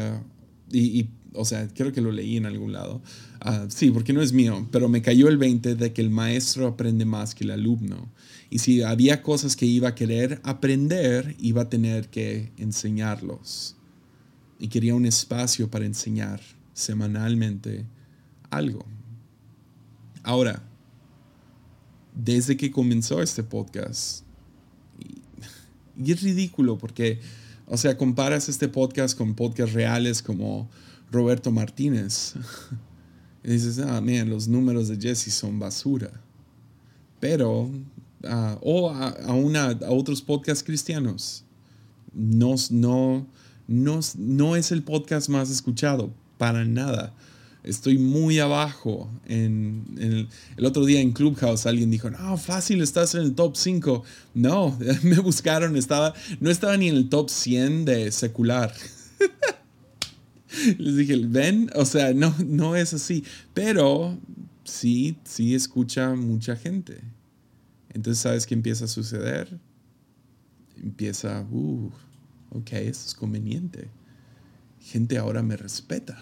y 0.71 1.09
o 1.37 1.45
sea, 1.45 1.67
creo 1.73 1.91
que 1.91 2.01
lo 2.01 2.11
leí 2.11 2.37
en 2.37 2.45
algún 2.45 2.73
lado. 2.73 3.01
Ah, 3.39 3.67
sí, 3.69 3.91
porque 3.91 4.13
no 4.13 4.21
es 4.21 4.33
mío, 4.33 4.67
pero 4.71 4.89
me 4.89 5.01
cayó 5.01 5.27
el 5.27 5.37
20 5.37 5.75
de 5.75 5.93
que 5.93 6.01
el 6.01 6.09
maestro 6.09 6.67
aprende 6.67 7.05
más 7.05 7.35
que 7.35 7.43
el 7.43 7.51
alumno. 7.51 8.11
Y 8.49 8.59
si 8.59 8.81
había 8.81 9.21
cosas 9.21 9.55
que 9.55 9.65
iba 9.65 9.89
a 9.89 9.95
querer 9.95 10.39
aprender, 10.43 11.35
iba 11.39 11.63
a 11.63 11.69
tener 11.69 12.09
que 12.09 12.51
enseñarlos. 12.57 13.75
Y 14.59 14.69
quería 14.69 14.95
un 14.95 15.05
espacio 15.05 15.69
para 15.69 15.85
enseñar 15.85 16.41
semanalmente 16.73 17.85
algo. 18.49 18.85
Ahora, 20.23 20.63
desde 22.15 22.57
que 22.57 22.71
comenzó 22.71 23.21
este 23.21 23.43
podcast, 23.43 24.23
y 25.97 26.11
es 26.11 26.21
ridículo 26.21 26.77
porque, 26.77 27.19
o 27.65 27.77
sea, 27.77 27.97
comparas 27.97 28.49
este 28.49 28.67
podcast 28.67 29.17
con 29.17 29.35
podcasts 29.35 29.73
reales 29.73 30.21
como 30.21 30.69
Roberto 31.11 31.51
Martínez. 31.51 32.35
y 33.43 33.51
dices, 33.51 33.79
ah, 33.79 34.01
miren, 34.01 34.29
los 34.29 34.47
números 34.47 34.87
de 34.87 34.97
Jesse 34.97 35.33
son 35.33 35.59
basura. 35.59 36.11
Pero, 37.19 37.71
o 38.61 38.89
a, 38.89 39.33
una, 39.33 39.67
a 39.67 39.91
otros 39.91 40.21
podcasts 40.21 40.63
cristianos, 40.63 41.43
no, 42.13 42.55
no, 42.71 43.27
no, 43.67 43.99
no 44.17 44.55
es 44.55 44.71
el 44.71 44.83
podcast 44.83 45.29
más 45.29 45.49
escuchado, 45.49 46.11
para 46.37 46.65
nada. 46.65 47.13
estoy 47.63 47.97
muy 47.97 48.39
abajo. 48.39 49.09
En, 49.25 49.85
el, 49.97 50.27
el, 50.57 50.65
otro 50.65 50.85
día 50.85 51.01
en 51.01 51.11
Clubhouse 51.11 51.65
alguien 51.65 51.91
dijo, 51.91 52.09
no, 52.09 52.37
fácil, 52.37 52.81
estás 52.81 53.15
en 53.15 53.21
el 53.21 53.35
top 53.35 53.55
5. 53.55 54.03
No, 54.33 54.77
me 55.03 55.19
buscaron, 55.19 55.75
estaba, 55.75 56.13
no 56.39 56.49
estaba 56.49 56.77
ni 56.77 56.89
en 56.89 56.95
el 56.95 57.09
top 57.09 57.29
100 57.29 57.85
de 57.85 58.11
secular. 58.11 58.73
Les 60.77 60.95
dije, 60.95 61.21
ven, 61.25 61.69
o 61.75 61.85
sea, 61.85 62.13
no, 62.13 62.33
no 62.45 62.75
es 62.75 62.93
así, 62.93 63.23
pero 63.53 64.17
sí, 64.63 65.17
sí 65.23 65.53
escucha 65.53 66.15
mucha 66.15 66.55
gente. 66.55 67.01
Entonces, 67.97 68.21
¿sabes 68.21 68.45
qué 68.45 68.53
empieza 68.53 68.85
a 68.85 68.87
suceder? 68.87 69.59
Empieza, 70.75 71.41
uh, 71.49 71.91
ok, 72.51 72.73
eso 72.73 73.07
es 73.07 73.15
conveniente. 73.15 73.89
Gente 74.79 75.17
ahora 75.17 75.41
me 75.41 75.57
respeta. 75.57 76.21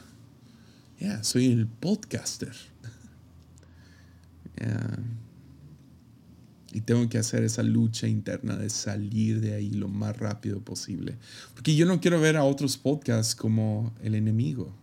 Ya, 1.02 1.22
soy 1.22 1.48
el 1.48 1.68
podcaster. 1.68 2.56
Y 6.72 6.80
tengo 6.80 7.10
que 7.10 7.18
hacer 7.18 7.44
esa 7.44 7.62
lucha 7.62 8.08
interna 8.08 8.56
de 8.56 8.70
salir 8.70 9.42
de 9.42 9.56
ahí 9.56 9.72
lo 9.72 9.90
más 9.90 10.16
rápido 10.16 10.62
posible. 10.62 11.18
Porque 11.56 11.76
yo 11.76 11.86
no 11.86 12.00
quiero 12.00 12.22
ver 12.22 12.38
a 12.38 12.46
otros 12.46 12.78
podcasts 12.78 13.36
como 13.36 13.94
el 14.02 14.16
enemigo. 14.16 14.74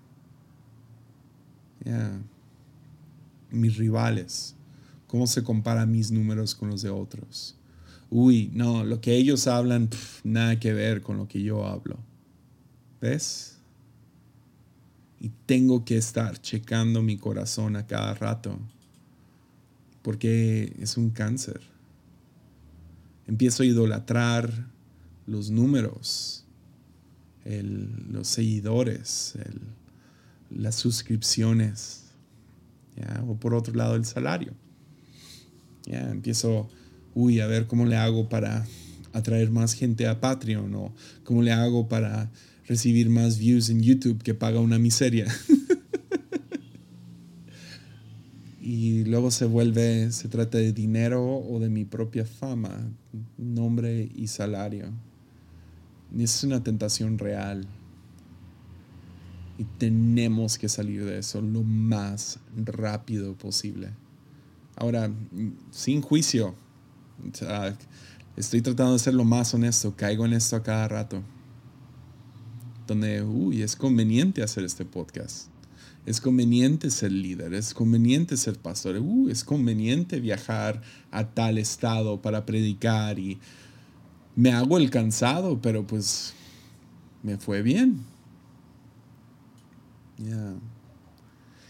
Mis 3.50 3.78
rivales. 3.78 4.56
¿Cómo 5.12 5.28
se 5.28 5.44
comparan 5.44 5.92
mis 5.92 6.10
números 6.10 6.56
con 6.56 6.70
los 6.70 6.82
de 6.82 6.90
otros? 6.90 7.54
Uy, 8.10 8.50
no, 8.52 8.82
lo 8.82 9.00
que 9.00 9.14
ellos 9.14 9.46
hablan, 9.46 9.90
nada 10.24 10.58
que 10.58 10.72
ver 10.72 11.02
con 11.02 11.18
lo 11.18 11.28
que 11.28 11.42
yo 11.42 11.66
hablo. 11.66 11.98
¿Ves? 13.00 13.58
Y 15.20 15.30
tengo 15.46 15.84
que 15.84 15.96
estar 15.96 16.40
checando 16.40 17.02
mi 17.02 17.16
corazón 17.16 17.76
a 17.76 17.86
cada 17.86 18.14
rato. 18.14 18.58
Porque 20.02 20.74
es 20.80 20.96
un 20.96 21.10
cáncer 21.10 21.60
empiezo 23.26 23.62
a 23.62 23.66
idolatrar 23.66 24.66
los 25.26 25.50
números, 25.50 26.44
los 27.44 28.28
seguidores, 28.28 29.38
las 30.50 30.74
suscripciones, 30.74 32.04
o 33.26 33.36
por 33.36 33.54
otro 33.54 33.74
lado 33.74 33.94
el 33.94 34.04
salario. 34.04 34.52
¿Ya? 35.86 36.10
Empiezo, 36.10 36.68
uy, 37.14 37.40
a 37.40 37.46
ver 37.46 37.66
cómo 37.66 37.86
le 37.86 37.96
hago 37.96 38.28
para 38.28 38.66
atraer 39.12 39.50
más 39.50 39.74
gente 39.74 40.06
a 40.06 40.20
Patreon 40.20 40.74
o 40.74 40.94
cómo 41.24 41.42
le 41.42 41.52
hago 41.52 41.88
para 41.88 42.30
recibir 42.66 43.10
más 43.10 43.38
views 43.38 43.70
en 43.70 43.82
YouTube 43.82 44.22
que 44.22 44.34
paga 44.34 44.60
una 44.60 44.78
miseria. 44.78 45.26
y 48.60 49.04
luego 49.04 49.30
se 49.30 49.44
vuelve, 49.44 50.10
se 50.12 50.28
trata 50.28 50.58
de 50.58 50.72
dinero 50.72 51.38
o 51.38 51.60
de 51.60 51.68
mi 51.68 51.84
propia 51.84 52.24
fama, 52.24 52.90
nombre 53.36 54.08
y 54.14 54.28
salario. 54.28 54.92
Es 56.16 56.44
una 56.44 56.62
tentación 56.62 57.18
real. 57.18 57.66
Y 59.58 59.64
tenemos 59.78 60.58
que 60.58 60.68
salir 60.68 61.04
de 61.04 61.18
eso 61.18 61.40
lo 61.40 61.62
más 61.62 62.38
rápido 62.56 63.36
posible. 63.36 63.90
Ahora, 64.82 65.08
sin 65.70 66.02
juicio. 66.02 66.56
estoy 68.36 68.62
tratando 68.62 68.94
de 68.94 68.98
ser 68.98 69.14
lo 69.14 69.22
más 69.22 69.54
honesto. 69.54 69.94
Caigo 69.94 70.26
en 70.26 70.32
esto 70.32 70.56
a 70.56 70.62
cada 70.64 70.88
rato. 70.88 71.22
Donde, 72.88 73.22
uy, 73.22 73.62
es 73.62 73.76
conveniente 73.76 74.42
hacer 74.42 74.64
este 74.64 74.84
podcast 74.84 75.46
es 76.04 76.20
conveniente 76.20 76.90
ser 76.90 77.12
líder, 77.12 77.54
es 77.54 77.74
conveniente 77.74 78.36
ser 78.36 78.58
pastor, 78.58 78.96
uh, 78.98 79.28
es 79.28 79.44
conveniente 79.44 80.18
viajar 80.18 80.82
a 81.12 81.28
tal 81.28 81.58
estado 81.58 82.20
para 82.20 82.44
predicar 82.44 83.20
y 83.20 83.38
me 84.34 84.50
hago 84.50 84.78
el 84.78 84.90
cansado, 84.90 85.60
pero 85.62 85.86
pues 85.86 86.34
me 87.22 87.38
fue 87.38 87.62
bien. 87.62 88.00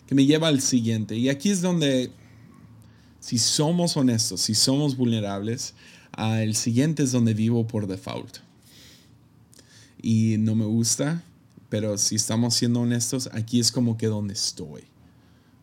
Que 0.06 0.14
me 0.14 0.24
lleva 0.24 0.48
al 0.48 0.62
siguiente. 0.62 1.14
Y 1.14 1.28
aquí 1.28 1.50
es 1.50 1.60
donde, 1.60 2.10
si 3.22 3.38
somos 3.38 3.96
honestos, 3.96 4.40
si 4.40 4.54
somos 4.56 4.96
vulnerables, 4.96 5.74
el 6.18 6.56
siguiente 6.56 7.04
es 7.04 7.12
donde 7.12 7.34
vivo 7.34 7.68
por 7.68 7.86
default. 7.86 8.38
Y 10.02 10.38
no 10.40 10.56
me 10.56 10.64
gusta, 10.64 11.22
pero 11.68 11.96
si 11.98 12.16
estamos 12.16 12.54
siendo 12.54 12.80
honestos, 12.80 13.30
aquí 13.32 13.60
es 13.60 13.70
como 13.70 13.96
que 13.96 14.08
donde 14.08 14.34
estoy. 14.34 14.82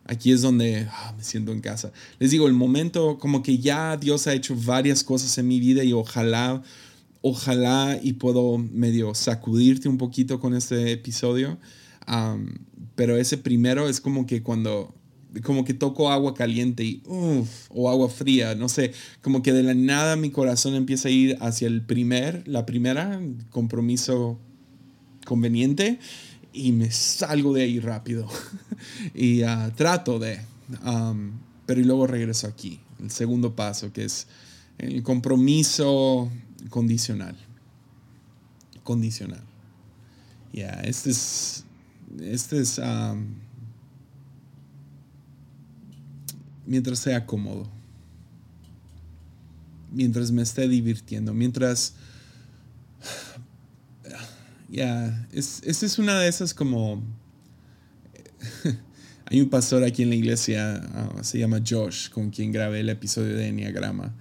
Aquí 0.06 0.32
es 0.32 0.40
donde 0.40 0.88
ah, 0.90 1.14
me 1.18 1.22
siento 1.22 1.52
en 1.52 1.60
casa. 1.60 1.92
Les 2.18 2.30
digo, 2.30 2.46
el 2.46 2.54
momento 2.54 3.18
como 3.18 3.42
que 3.42 3.58
ya 3.58 3.98
Dios 3.98 4.26
ha 4.26 4.32
hecho 4.32 4.56
varias 4.56 5.04
cosas 5.04 5.36
en 5.36 5.46
mi 5.46 5.60
vida 5.60 5.84
y 5.84 5.92
ojalá, 5.92 6.62
ojalá 7.20 8.00
y 8.02 8.14
puedo 8.14 8.56
medio 8.56 9.14
sacudirte 9.14 9.86
un 9.86 9.98
poquito 9.98 10.40
con 10.40 10.54
este 10.54 10.92
episodio. 10.92 11.58
pero 12.94 13.18
ese 13.18 13.36
primero 13.36 13.86
es 13.86 14.00
como 14.00 14.26
que 14.26 14.42
cuando 14.42 14.94
como 15.44 15.64
que 15.64 15.74
toco 15.74 16.10
agua 16.10 16.34
caliente 16.34 16.84
y 16.84 17.02
o 17.68 17.88
agua 17.88 18.08
fría, 18.08 18.54
no 18.54 18.68
sé, 18.68 18.92
como 19.22 19.42
que 19.42 19.52
de 19.52 19.62
la 19.62 19.74
nada 19.74 20.16
mi 20.16 20.30
corazón 20.30 20.74
empieza 20.74 21.08
a 21.08 21.12
ir 21.12 21.36
hacia 21.40 21.68
el 21.68 21.82
primer, 21.82 22.46
la 22.48 22.66
primera 22.66 23.20
compromiso 23.50 24.38
conveniente 25.24 25.98
y 26.52 26.72
me 26.72 26.90
salgo 26.90 27.52
de 27.54 27.62
ahí 27.62 27.78
rápido 27.78 28.28
y 29.14 29.42
ah, 29.42 29.72
trato 29.76 30.18
de, 30.18 30.40
pero 31.66 31.80
y 31.80 31.84
luego 31.84 32.06
regreso 32.06 32.46
aquí, 32.46 32.80
el 33.00 33.10
segundo 33.10 33.54
paso 33.54 33.92
que 33.92 34.04
es 34.04 34.26
el 34.78 35.02
compromiso 35.02 36.30
condicional. 36.70 37.36
Condicional. 38.82 39.42
Ya, 40.52 40.70
este 40.84 41.10
es, 41.10 41.64
este 42.20 42.60
es, 42.60 42.80
mientras 46.66 46.98
sea 46.98 47.26
cómodo, 47.26 47.68
mientras 49.92 50.30
me 50.30 50.42
esté 50.42 50.68
divirtiendo, 50.68 51.34
mientras 51.34 51.94
ya, 54.68 55.28
es, 55.32 55.62
esa 55.64 55.86
es 55.86 55.98
una 55.98 56.18
de 56.20 56.28
esas 56.28 56.54
como... 56.54 57.02
Hay 59.26 59.40
un 59.40 59.48
pastor 59.48 59.84
aquí 59.84 60.02
en 60.02 60.08
la 60.08 60.16
iglesia, 60.16 60.74
ah, 60.92 61.22
se 61.22 61.38
llama 61.38 61.62
Josh, 61.64 62.08
con 62.08 62.30
quien 62.30 62.50
grabé 62.50 62.80
el 62.80 62.88
episodio 62.88 63.36
de 63.36 63.46
Enneagrama. 63.46 64.16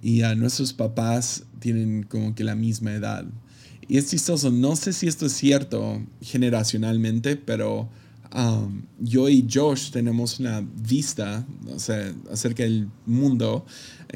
Y 0.00 0.22
a 0.22 0.34
nuestros 0.34 0.72
papás 0.72 1.44
tienen 1.58 2.04
como 2.04 2.34
que 2.34 2.44
la 2.44 2.54
misma 2.54 2.94
edad. 2.94 3.26
Y 3.88 3.98
es 3.98 4.08
chistoso, 4.08 4.50
no 4.50 4.74
sé 4.76 4.94
si 4.94 5.06
esto 5.06 5.26
es 5.26 5.32
cierto 5.34 6.02
generacionalmente, 6.22 7.36
pero 7.36 7.90
um, 8.32 8.82
yo 9.00 9.28
y 9.28 9.46
Josh 9.50 9.90
tenemos 9.90 10.38
una 10.38 10.60
vista 10.62 11.44
o 11.74 11.78
sea, 11.78 12.14
acerca 12.30 12.62
del 12.62 12.88
mundo 13.06 13.64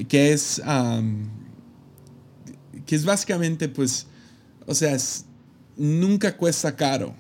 que 0.09 0.33
es, 0.33 0.63
um, 0.67 1.27
que 2.87 2.95
es 2.95 3.05
básicamente, 3.05 3.69
pues, 3.69 4.07
o 4.67 4.75
sea, 4.75 4.97
nunca 5.77 6.37
cuesta 6.37 6.77
caro, 6.77 7.15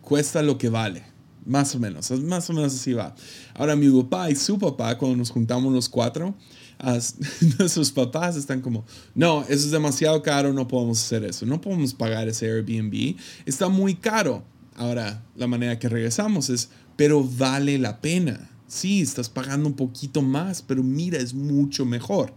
cuesta 0.00 0.42
lo 0.42 0.58
que 0.58 0.68
vale. 0.68 1.02
Más 1.46 1.74
o 1.74 1.78
menos, 1.78 2.10
más 2.22 2.48
o 2.48 2.54
menos 2.54 2.74
así 2.74 2.94
va. 2.94 3.14
Ahora 3.52 3.76
mi 3.76 3.90
papá 4.02 4.30
y 4.30 4.34
su 4.34 4.58
papá, 4.58 4.96
cuando 4.96 5.18
nos 5.18 5.30
juntamos 5.30 5.70
los 5.74 5.90
cuatro, 5.90 6.34
nuestros 7.58 7.92
papás 7.92 8.36
están 8.36 8.60
como, 8.60 8.84
no, 9.14 9.42
eso 9.42 9.52
es 9.52 9.70
demasiado 9.70 10.22
caro, 10.22 10.52
no 10.52 10.66
podemos 10.66 11.02
hacer 11.02 11.24
eso, 11.24 11.44
no 11.46 11.60
podemos 11.60 11.92
pagar 11.94 12.28
ese 12.28 12.46
Airbnb, 12.46 13.16
está 13.46 13.68
muy 13.68 13.94
caro. 13.94 14.42
Ahora, 14.74 15.22
la 15.36 15.46
manera 15.46 15.78
que 15.78 15.88
regresamos 15.88 16.50
es, 16.50 16.70
pero 16.96 17.22
vale 17.22 17.78
la 17.78 18.00
pena 18.00 18.50
sí, 18.74 19.00
estás 19.00 19.28
pagando 19.28 19.68
un 19.68 19.74
poquito 19.74 20.20
más, 20.20 20.60
pero 20.62 20.82
mira, 20.82 21.18
es 21.18 21.32
mucho 21.32 21.84
mejor. 21.84 22.34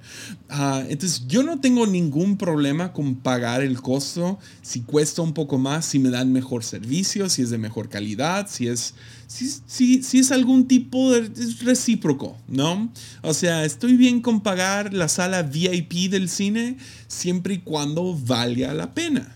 Ah, 0.49 0.83
entonces, 0.87 1.23
yo 1.27 1.41
no 1.41 1.59
tengo 1.59 1.87
ningún 1.87 2.37
problema 2.37 2.93
con 2.93 3.15
pagar 3.15 3.61
el 3.63 3.81
costo 3.81 4.37
si 4.61 4.81
cuesta 4.81 5.21
un 5.21 5.33
poco 5.33 5.57
más, 5.57 5.85
si 5.85 5.99
me 5.99 6.09
dan 6.09 6.31
mejor 6.31 6.63
servicio, 6.63 7.27
si 7.29 7.41
es 7.41 7.49
de 7.49 7.57
mejor 7.57 7.89
calidad, 7.89 8.47
si 8.49 8.67
es, 8.67 8.93
si, 9.25 10.03
si, 10.03 10.19
es 10.19 10.31
algún 10.31 10.67
tipo 10.67 11.11
de 11.11 11.29
recíproco, 11.63 12.37
¿no? 12.47 12.91
O 13.23 13.33
sea, 13.33 13.65
estoy 13.65 13.97
bien 13.97 14.21
con 14.21 14.41
pagar 14.41 14.93
la 14.93 15.07
sala 15.07 15.41
VIP 15.41 16.11
del 16.11 16.29
cine 16.29 16.77
siempre 17.07 17.55
y 17.55 17.59
cuando 17.59 18.15
valga 18.15 18.73
la 18.73 18.93
pena. 18.93 19.35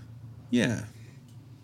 Yeah. 0.52 0.88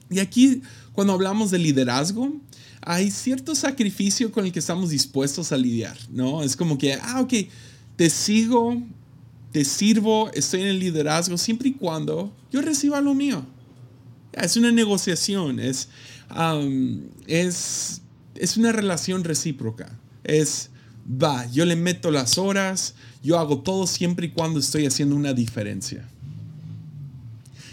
Y 0.10 0.19
aquí, 0.19 0.62
cuando 0.97 1.13
hablamos 1.13 1.51
de 1.51 1.60
liderazgo, 1.60 2.33
hay 2.81 3.12
cierto 3.12 3.53
sacrificio 3.53 4.31
con 4.31 4.47
el 4.47 4.51
que 4.51 4.57
estamos 4.57 4.89
dispuestos 4.89 5.51
a 5.51 5.55
lidiar, 5.55 5.95
¿no? 6.10 6.41
Es 6.41 6.55
como 6.55 6.79
que, 6.79 6.95
ah, 6.95 7.21
ok, 7.21 7.33
te 7.95 8.10
sigo, 8.10 8.81
te 9.51 9.63
sirvo, 9.63 10.31
estoy 10.33 10.62
en 10.62 10.67
el 10.69 10.79
liderazgo 10.79 11.38
siempre 11.38 11.69
y 11.69 11.73
cuando 11.73 12.36
yo 12.51 12.63
reciba 12.63 12.99
lo 12.99 13.13
mío. 13.13 13.45
Es 14.33 14.57
una 14.57 14.71
negociación, 14.71 15.60
es, 15.60 15.89
es, 17.27 18.01
es 18.33 18.57
una 18.57 18.71
relación 18.71 19.23
recíproca. 19.23 19.99
Es, 20.23 20.71
va, 21.07 21.45
yo 21.51 21.63
le 21.65 21.75
meto 21.75 22.10
las 22.10 22.39
horas, 22.39 22.95
yo 23.21 23.38
hago 23.38 23.60
todo 23.60 23.86
siempre 23.86 24.25
y 24.25 24.31
cuando 24.31 24.60
estoy 24.60 24.88
haciendo 24.88 25.15
una 25.15 25.33
diferencia. 25.33 26.10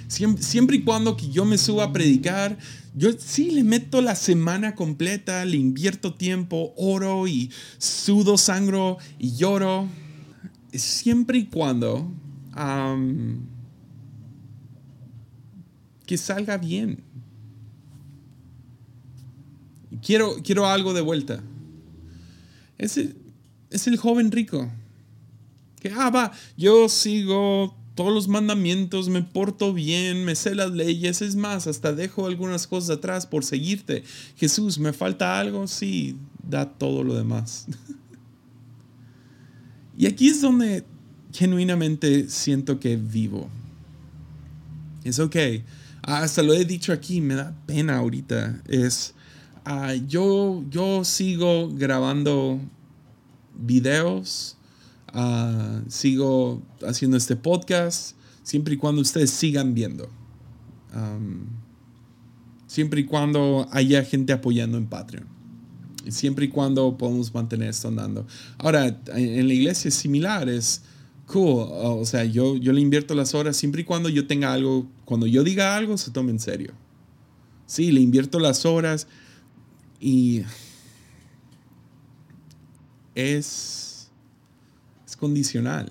Siempre, 0.09 0.77
y 0.77 0.83
cuando 0.83 1.17
que 1.17 1.29
yo 1.29 1.45
me 1.45 1.59
suba 1.59 1.85
a 1.85 1.93
predicar, 1.93 2.59
yo 2.95 3.11
sí 3.19 3.51
le 3.51 3.64
meto 3.64 4.01
la 4.01 4.14
semana 4.14 4.75
completa, 4.75 5.45
le 5.45 5.57
invierto 5.57 6.14
tiempo, 6.14 6.73
oro 6.77 7.27
y 7.27 7.51
sudo, 7.79 8.38
sangro 8.38 8.99
y 9.19 9.35
lloro. 9.35 9.88
Siempre 10.73 11.38
y 11.38 11.47
cuando 11.47 12.12
que 16.07 16.19
salga 16.19 16.59
bien. 16.59 17.03
Quiero, 20.03 20.37
quiero 20.43 20.67
algo 20.67 20.93
de 20.93 21.01
vuelta. 21.01 21.43
Es 22.79 23.01
es 23.71 23.87
el 23.88 23.97
joven 23.97 24.31
rico. 24.31 24.71
Que, 25.81 25.90
ah, 25.90 26.11
va, 26.11 26.33
yo 26.57 26.88
sigo 26.88 27.77
todos 27.94 28.12
los 28.12 28.28
mandamientos, 28.28 29.09
me 29.09 29.22
porto 29.22 29.72
bien, 29.72 30.24
me 30.24 30.35
sé 30.35 30.54
las 30.54 30.72
leyes, 30.72 31.22
es 31.22 31.37
más, 31.37 31.66
hasta 31.66 31.92
dejo 31.92 32.26
algunas 32.26 32.66
cosas 32.66 32.98
atrás 32.98 33.26
por 33.26 33.44
seguirte. 33.44 34.02
Jesús, 34.37 34.78
¿me 34.78 34.92
falta 34.92 35.38
algo? 35.38 35.68
Sí, 35.68 36.16
da 36.42 36.68
todo 36.68 37.04
lo 37.04 37.14
demás. 37.14 37.66
y 39.96 40.07
aquí 40.07 40.28
es 40.28 40.40
donde 40.40 40.85
genuinamente 41.33 42.28
siento 42.28 42.80
que 42.80 42.96
vivo. 42.96 43.48
Es 45.04 45.20
ok. 45.20 45.37
Hasta 46.02 46.42
lo 46.42 46.52
he 46.52 46.64
dicho 46.64 46.92
aquí, 46.92 47.20
me 47.20 47.35
da 47.35 47.54
pena 47.66 47.96
ahorita. 47.96 48.61
Es, 48.66 49.14
ah, 49.64 49.94
yo, 49.94 50.64
yo 50.68 51.04
sigo 51.04 51.70
grabando 51.70 52.61
videos 53.54 54.57
Ah, 55.14 55.81
sigo 55.87 56.61
haciendo 56.85 57.16
este 57.16 57.37
podcast 57.37 58.16
siempre 58.42 58.74
y 58.74 58.77
cuando 58.77 59.00
ustedes 59.00 59.31
sigan 59.31 59.72
viendo. 59.72 60.09
siempre 62.66 63.03
y 63.03 63.05
cuando 63.05 63.68
haya 63.70 64.05
gente 64.05 64.33
apoyando 64.33 64.77
en 64.77 64.87
Patreon. 64.87 65.27
Siempre 66.09 66.46
y 66.46 66.48
cuando 66.48 66.98
podamos 66.98 67.33
mantener 67.33 67.70
esto 67.70 67.88
andando. 67.88 68.27
Ahora, 68.59 69.00
en 69.14 69.48
la 69.48 69.55
iglesia 69.55 69.88
es 69.88 69.94
similar, 69.94 70.48
es 70.48 70.83
cool. 71.27 71.68
O 71.70 72.05
sea, 72.05 72.24
yo, 72.24 72.57
yo 72.57 72.72
le 72.72 72.81
invierto 72.81 73.14
las 73.14 73.35
horas 73.35 73.57
siempre 73.57 73.83
y 73.83 73.85
cuando 73.85 74.09
yo 74.09 74.27
tenga 74.27 74.53
algo, 74.53 74.88
cuando 75.05 75.27
yo 75.29 75.44
diga 75.44 75.77
algo, 75.77 75.96
se 75.96 76.11
tome 76.11 76.33
en 76.33 76.40
serio. 76.40 76.74
Sí, 77.66 77.92
le 77.92 78.00
invierto 78.00 78.40
las 78.40 78.66
horas 78.66 79.07
y 80.00 80.42
es 83.14 83.93
condicional. 85.24 85.90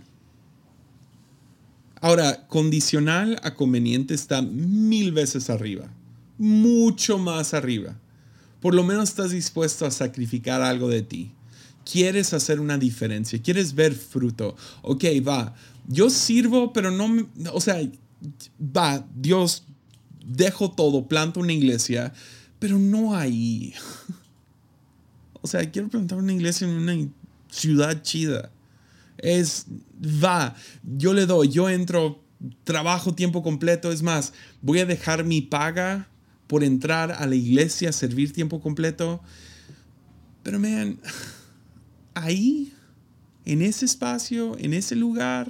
Ahora, 2.01 2.45
condicional 2.47 3.39
a 3.41 3.55
conveniente 3.55 4.13
está 4.13 4.43
mil 4.43 5.11
veces 5.11 5.49
arriba, 5.49 5.91
mucho 6.37 7.17
más 7.17 7.55
arriba. 7.55 7.99
Por 8.61 8.75
lo 8.75 8.83
menos 8.83 9.09
estás 9.09 9.31
dispuesto 9.31 9.87
a 9.87 9.91
sacrificar 9.91 10.61
algo 10.61 10.87
de 10.87 11.01
ti. 11.01 11.31
Quieres 11.83 12.31
hacer 12.35 12.59
una 12.59 12.77
diferencia, 12.77 13.41
quieres 13.41 13.73
ver 13.73 13.95
fruto. 13.95 14.55
Ok, 14.83 15.03
va, 15.27 15.55
yo 15.87 16.11
sirvo, 16.11 16.73
pero 16.73 16.91
no, 16.91 17.27
o 17.53 17.59
sea, 17.59 17.81
va, 18.59 19.03
Dios, 19.15 19.63
dejo 20.23 20.69
todo, 20.69 21.07
planto 21.07 21.39
una 21.39 21.53
iglesia, 21.53 22.13
pero 22.59 22.77
no 22.77 23.15
ahí. 23.15 23.73
O 25.45 25.47
sea, 25.47 25.69
quiero 25.69 25.89
plantar 25.89 26.19
una 26.19 26.31
iglesia 26.31 26.65
en 26.65 26.73
una 26.73 26.95
ciudad 27.49 28.01
chida. 28.01 28.52
Es, 29.23 29.67
va, 30.21 30.53
yo 30.83 31.13
le 31.13 31.25
doy, 31.25 31.47
yo 31.47 31.69
entro, 31.69 32.21
trabajo 32.65 33.15
tiempo 33.15 33.41
completo, 33.41 33.89
es 33.89 34.03
más, 34.03 34.33
voy 34.62 34.79
a 34.79 34.86
dejar 34.86 35.23
mi 35.23 35.41
paga 35.41 36.09
por 36.47 36.62
entrar 36.62 37.13
a 37.13 37.25
la 37.25 37.36
iglesia, 37.36 37.93
servir 37.93 38.33
tiempo 38.33 38.59
completo. 38.59 39.21
Pero, 40.43 40.59
man, 40.59 40.99
ahí, 42.13 42.73
en 43.45 43.62
ese 43.62 43.86
espacio, 43.86 44.57
en 44.59 44.73
ese 44.73 44.97
lugar, 44.97 45.49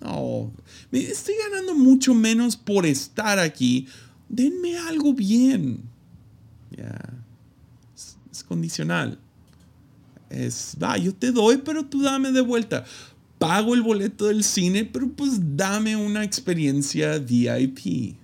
no, 0.00 0.52
me 0.92 1.00
estoy 1.00 1.34
ganando 1.50 1.74
mucho 1.74 2.14
menos 2.14 2.56
por 2.56 2.86
estar 2.86 3.40
aquí. 3.40 3.88
Denme 4.28 4.78
algo 4.78 5.12
bien. 5.12 5.82
Ya, 6.70 6.98
es 8.30 8.44
condicional 8.44 9.18
es, 10.32 10.76
va, 10.82 10.96
yo 10.96 11.14
te 11.14 11.32
doy, 11.32 11.58
pero 11.58 11.84
tú 11.84 12.02
dame 12.02 12.32
de 12.32 12.40
vuelta. 12.40 12.84
Pago 13.38 13.74
el 13.74 13.82
boleto 13.82 14.26
del 14.26 14.44
cine, 14.44 14.84
pero 14.84 15.08
pues 15.08 15.38
dame 15.56 15.96
una 15.96 16.24
experiencia 16.24 17.18
VIP. 17.18 18.16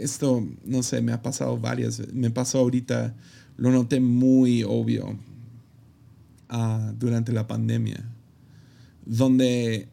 Esto, 0.00 0.46
no 0.64 0.82
sé, 0.82 1.02
me 1.02 1.12
ha 1.12 1.22
pasado 1.22 1.58
varias 1.58 1.98
veces. 1.98 2.14
Me 2.14 2.30
pasó 2.30 2.58
ahorita, 2.58 3.14
lo 3.56 3.70
noté 3.70 4.00
muy 4.00 4.62
obvio 4.62 5.18
ah, 6.48 6.92
durante 6.98 7.32
la 7.32 7.46
pandemia, 7.46 8.02
donde 9.04 9.88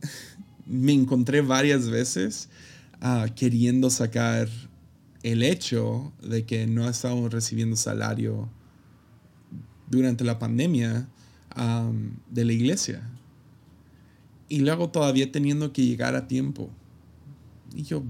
me 0.65 0.93
encontré 0.93 1.41
varias 1.41 1.89
veces 1.89 2.49
ah, 3.02 3.28
queriendo 3.36 3.89
sacar 3.89 4.47
el 5.23 5.43
hecho 5.43 6.13
de 6.21 6.45
que 6.45 6.67
no 6.67 6.88
estábamos 6.89 7.32
recibiendo 7.32 7.76
salario 7.76 8.49
durante 9.97 10.23
la 10.23 10.39
pandemia 10.39 11.08
de 12.29 12.45
la 12.45 12.53
iglesia. 12.53 13.10
Y 14.49 14.60
luego 14.60 14.89
todavía 14.89 15.32
teniendo 15.32 15.71
que 15.73 15.86
llegar 15.86 16.15
a 16.15 16.27
tiempo. 16.27 16.69
Y 17.75 17.84
yo, 17.84 18.03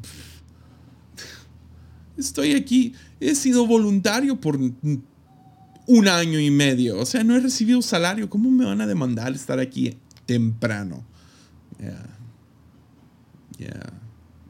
estoy 2.18 2.54
aquí, 2.54 2.94
he 3.20 3.36
sido 3.36 3.66
voluntario 3.66 4.40
por 4.42 4.58
un 4.58 6.08
año 6.08 6.40
y 6.40 6.52
medio. 6.52 7.00
O 7.00 7.06
sea, 7.06 7.24
no 7.24 7.36
he 7.36 7.40
recibido 7.40 7.82
salario. 7.82 8.30
¿Cómo 8.30 8.52
me 8.52 8.66
van 8.66 8.82
a 8.82 8.88
demandar 8.88 9.34
estar 9.34 9.60
aquí 9.60 9.96
temprano? 10.26 11.04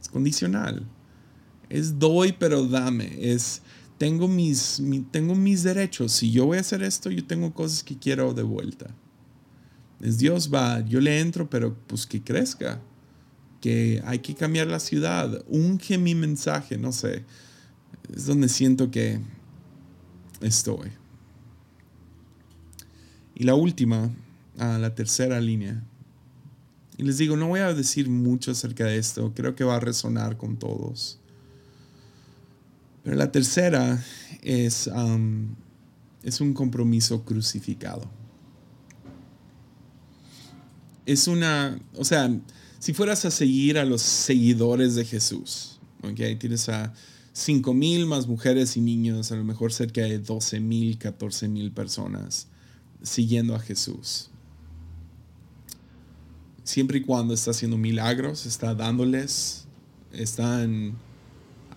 Es 0.01 0.09
condicional. 0.09 0.83
Es 1.69 1.99
doy, 1.99 2.31
pero 2.31 2.65
dame. 2.65 3.17
Es 3.19 3.61
tengo 3.97 4.27
mis, 4.27 4.81
tengo 5.11 5.35
mis 5.35 5.63
derechos. 5.63 6.11
Si 6.11 6.31
yo 6.31 6.45
voy 6.45 6.57
a 6.57 6.61
hacer 6.61 6.83
esto, 6.83 7.09
yo 7.09 7.25
tengo 7.25 7.53
cosas 7.53 7.83
que 7.83 7.97
quiero 7.97 8.33
de 8.33 8.43
vuelta. 8.43 8.87
Es 10.01 10.17
Dios 10.17 10.53
va, 10.53 10.81
yo 10.81 10.99
le 10.99 11.19
entro, 11.19 11.49
pero 11.49 11.75
pues 11.87 12.05
que 12.05 12.21
crezca. 12.21 12.81
Que 13.61 14.01
hay 14.05 14.19
que 14.19 14.35
cambiar 14.35 14.67
la 14.67 14.79
ciudad. 14.79 15.43
Unge 15.47 15.97
mi 15.97 16.15
mensaje, 16.15 16.77
no 16.77 16.91
sé. 16.91 17.23
Es 18.13 18.25
donde 18.25 18.49
siento 18.49 18.91
que 18.91 19.19
estoy. 20.41 20.91
Y 23.35 23.45
la 23.45 23.55
última, 23.55 24.11
la 24.57 24.93
tercera 24.93 25.39
línea. 25.39 25.83
Y 26.97 27.03
les 27.03 27.17
digo, 27.17 27.35
no 27.37 27.47
voy 27.47 27.61
a 27.61 27.73
decir 27.73 28.09
mucho 28.09 28.51
acerca 28.51 28.85
de 28.85 28.97
esto, 28.97 29.33
creo 29.33 29.55
que 29.55 29.63
va 29.63 29.77
a 29.77 29.79
resonar 29.79 30.37
con 30.37 30.57
todos. 30.57 31.19
Pero 33.03 33.15
la 33.15 33.31
tercera 33.31 34.03
es, 34.41 34.87
um, 34.87 35.55
es 36.23 36.41
un 36.41 36.53
compromiso 36.53 37.23
crucificado. 37.23 38.09
Es 41.05 41.27
una, 41.27 41.77
o 41.95 42.05
sea, 42.05 42.33
si 42.79 42.93
fueras 42.93 43.25
a 43.25 43.31
seguir 43.31 43.77
a 43.77 43.85
los 43.85 44.01
seguidores 44.01 44.95
de 44.95 45.03
Jesús, 45.03 45.79
¿okay? 46.01 46.35
tienes 46.37 46.69
a 46.69 46.93
5 47.33 47.73
mil 47.73 48.05
más 48.05 48.27
mujeres 48.27 48.77
y 48.77 48.81
niños, 48.81 49.31
a 49.31 49.35
lo 49.35 49.43
mejor 49.43 49.73
cerca 49.73 50.01
de 50.01 50.19
12 50.19 50.59
mil, 50.59 50.97
14 50.97 51.47
mil 51.49 51.71
personas 51.71 52.47
siguiendo 53.01 53.55
a 53.55 53.59
Jesús. 53.59 54.29
Siempre 56.63 56.99
y 56.99 57.01
cuando 57.01 57.33
está 57.33 57.51
haciendo 57.51 57.77
milagros, 57.77 58.45
está 58.45 58.73
dándoles, 58.75 59.65
están 60.13 60.95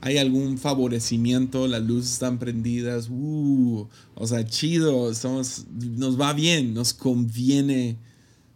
hay 0.01 0.19
algún 0.19 0.59
favorecimiento, 0.59 1.67
las 1.67 1.83
luces 1.83 2.13
están 2.13 2.39
prendidas, 2.39 3.09
uh, 3.11 3.89
o 4.15 4.27
sea, 4.27 4.45
chido, 4.45 5.11
nos 5.11 6.21
va 6.21 6.33
bien, 6.33 6.75
nos 6.75 6.95
conviene 6.95 7.97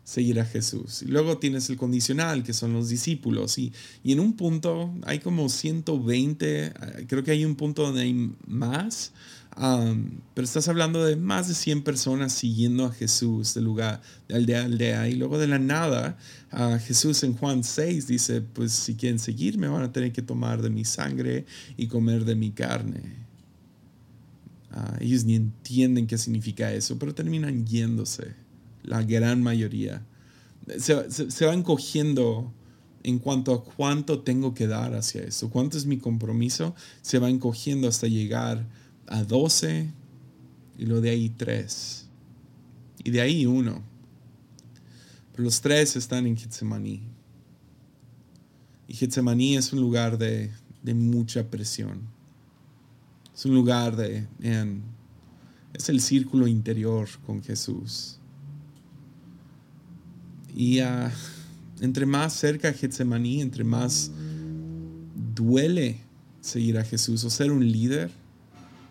seguir 0.05 0.41
a 0.41 0.45
Jesús. 0.45 1.03
Y 1.03 1.07
luego 1.07 1.39
tienes 1.39 1.71
el 1.71 1.77
condicional, 1.77 2.43
que 2.43 2.53
son 2.53 2.73
los 2.73 2.89
discípulos, 2.89 3.59
y, 3.59 3.73
y 4.03 4.13
en 4.13 4.21
un 4.21 4.35
punto 4.35 4.93
hay 5.05 5.21
como 5.21 5.49
120, 5.49 6.73
creo 7.07 7.23
que 7.23 7.31
hay 7.31 7.45
un 7.45 7.55
punto 7.55 7.83
donde 7.83 8.03
hay 8.03 8.33
más, 8.47 9.13
pero 9.61 10.45
estás 10.47 10.69
hablando 10.69 11.05
de 11.05 11.17
más 11.17 11.49
de 11.49 11.55
100 11.55 11.83
personas 11.83 12.33
siguiendo 12.33 12.87
a 12.87 12.93
Jesús 12.93 13.53
de 13.53 13.61
lugar, 13.61 14.01
de 14.27 14.37
aldea 14.37 14.63
a 14.63 14.65
aldea. 14.65 15.09
Y 15.09 15.17
luego 15.17 15.39
de 15.39 15.49
la 15.49 15.59
nada, 15.59 16.17
a 16.51 16.79
Jesús 16.79 17.23
en 17.25 17.35
Juan 17.35 17.63
6 17.63 18.07
dice, 18.07 18.41
pues 18.41 18.73
si 18.73 18.95
quieren 18.95 19.19
seguirme 19.19 19.69
van 19.69 19.83
a 19.83 19.93
tener 19.93 20.13
que 20.13 20.23
tomar 20.23 20.63
de 20.63 20.71
mi 20.71 20.87
sangre 20.87 21.45
y 21.77 21.89
comer 21.89 22.25
de 22.25 22.37
mi 22.37 22.53
carne. 22.53 23.03
Ah, 24.71 24.97
ellos 24.99 25.25
ni 25.25 25.35
entienden 25.35 26.07
qué 26.07 26.17
significa 26.17 26.73
eso, 26.73 26.99
pero 26.99 27.15
terminan 27.15 27.67
yéndose, 27.67 28.35
la 28.83 29.03
gran 29.03 29.43
mayoría. 29.43 30.07
Se, 30.79 31.11
se, 31.11 31.45
van 31.45 31.63
cogiendo 31.63 32.51
en 33.03 33.19
cuanto 33.19 33.53
a 33.53 33.65
cuánto 33.65 34.21
tengo 34.21 34.55
que 34.55 34.67
dar 34.69 34.95
hacia 34.95 35.23
eso, 35.23 35.51
cuánto 35.51 35.77
es 35.77 35.85
mi 35.85 35.99
compromiso, 35.99 36.75
se 37.03 37.19
va 37.19 37.29
encogiendo 37.29 37.89
hasta 37.89 38.07
llegar 38.07 38.65
a 39.11 39.23
12 39.25 39.91
y 40.79 40.87
lo 40.87 41.03
de 41.03 41.11
ahí 41.11 41.29
3 41.29 42.07
y 43.05 43.11
de 43.11 43.21
ahí 43.21 43.47
uno. 43.47 43.83
Pero 45.33 45.45
los 45.45 45.61
tres 45.61 45.97
están 45.97 46.27
en 46.27 46.37
Getsemaní. 46.37 47.03
Y 48.89 48.95
Getsemaní 48.95 49.57
es 49.57 49.73
un 49.73 49.81
lugar 49.81 50.19
de, 50.19 50.51
de 50.83 50.95
mucha 50.95 51.49
presión. 51.49 52.01
Es 53.35 53.45
un 53.45 53.55
lugar 53.55 53.97
de... 53.97 54.27
es 55.73 55.89
el 55.89 56.01
círculo 56.01 56.47
interior 56.47 57.09
con 57.25 57.43
Jesús. 57.43 58.19
Y 60.55 60.81
uh, 60.83 61.09
entre 61.81 62.05
más 62.07 62.35
cerca 62.35 62.73
Getsemaní, 62.73 63.41
entre 63.41 63.65
más 63.65 64.11
duele 65.35 66.01
seguir 66.41 66.77
a 66.77 66.85
Jesús 66.85 67.25
o 67.25 67.31
ser 67.31 67.53
un 67.53 67.67
líder, 67.67 68.11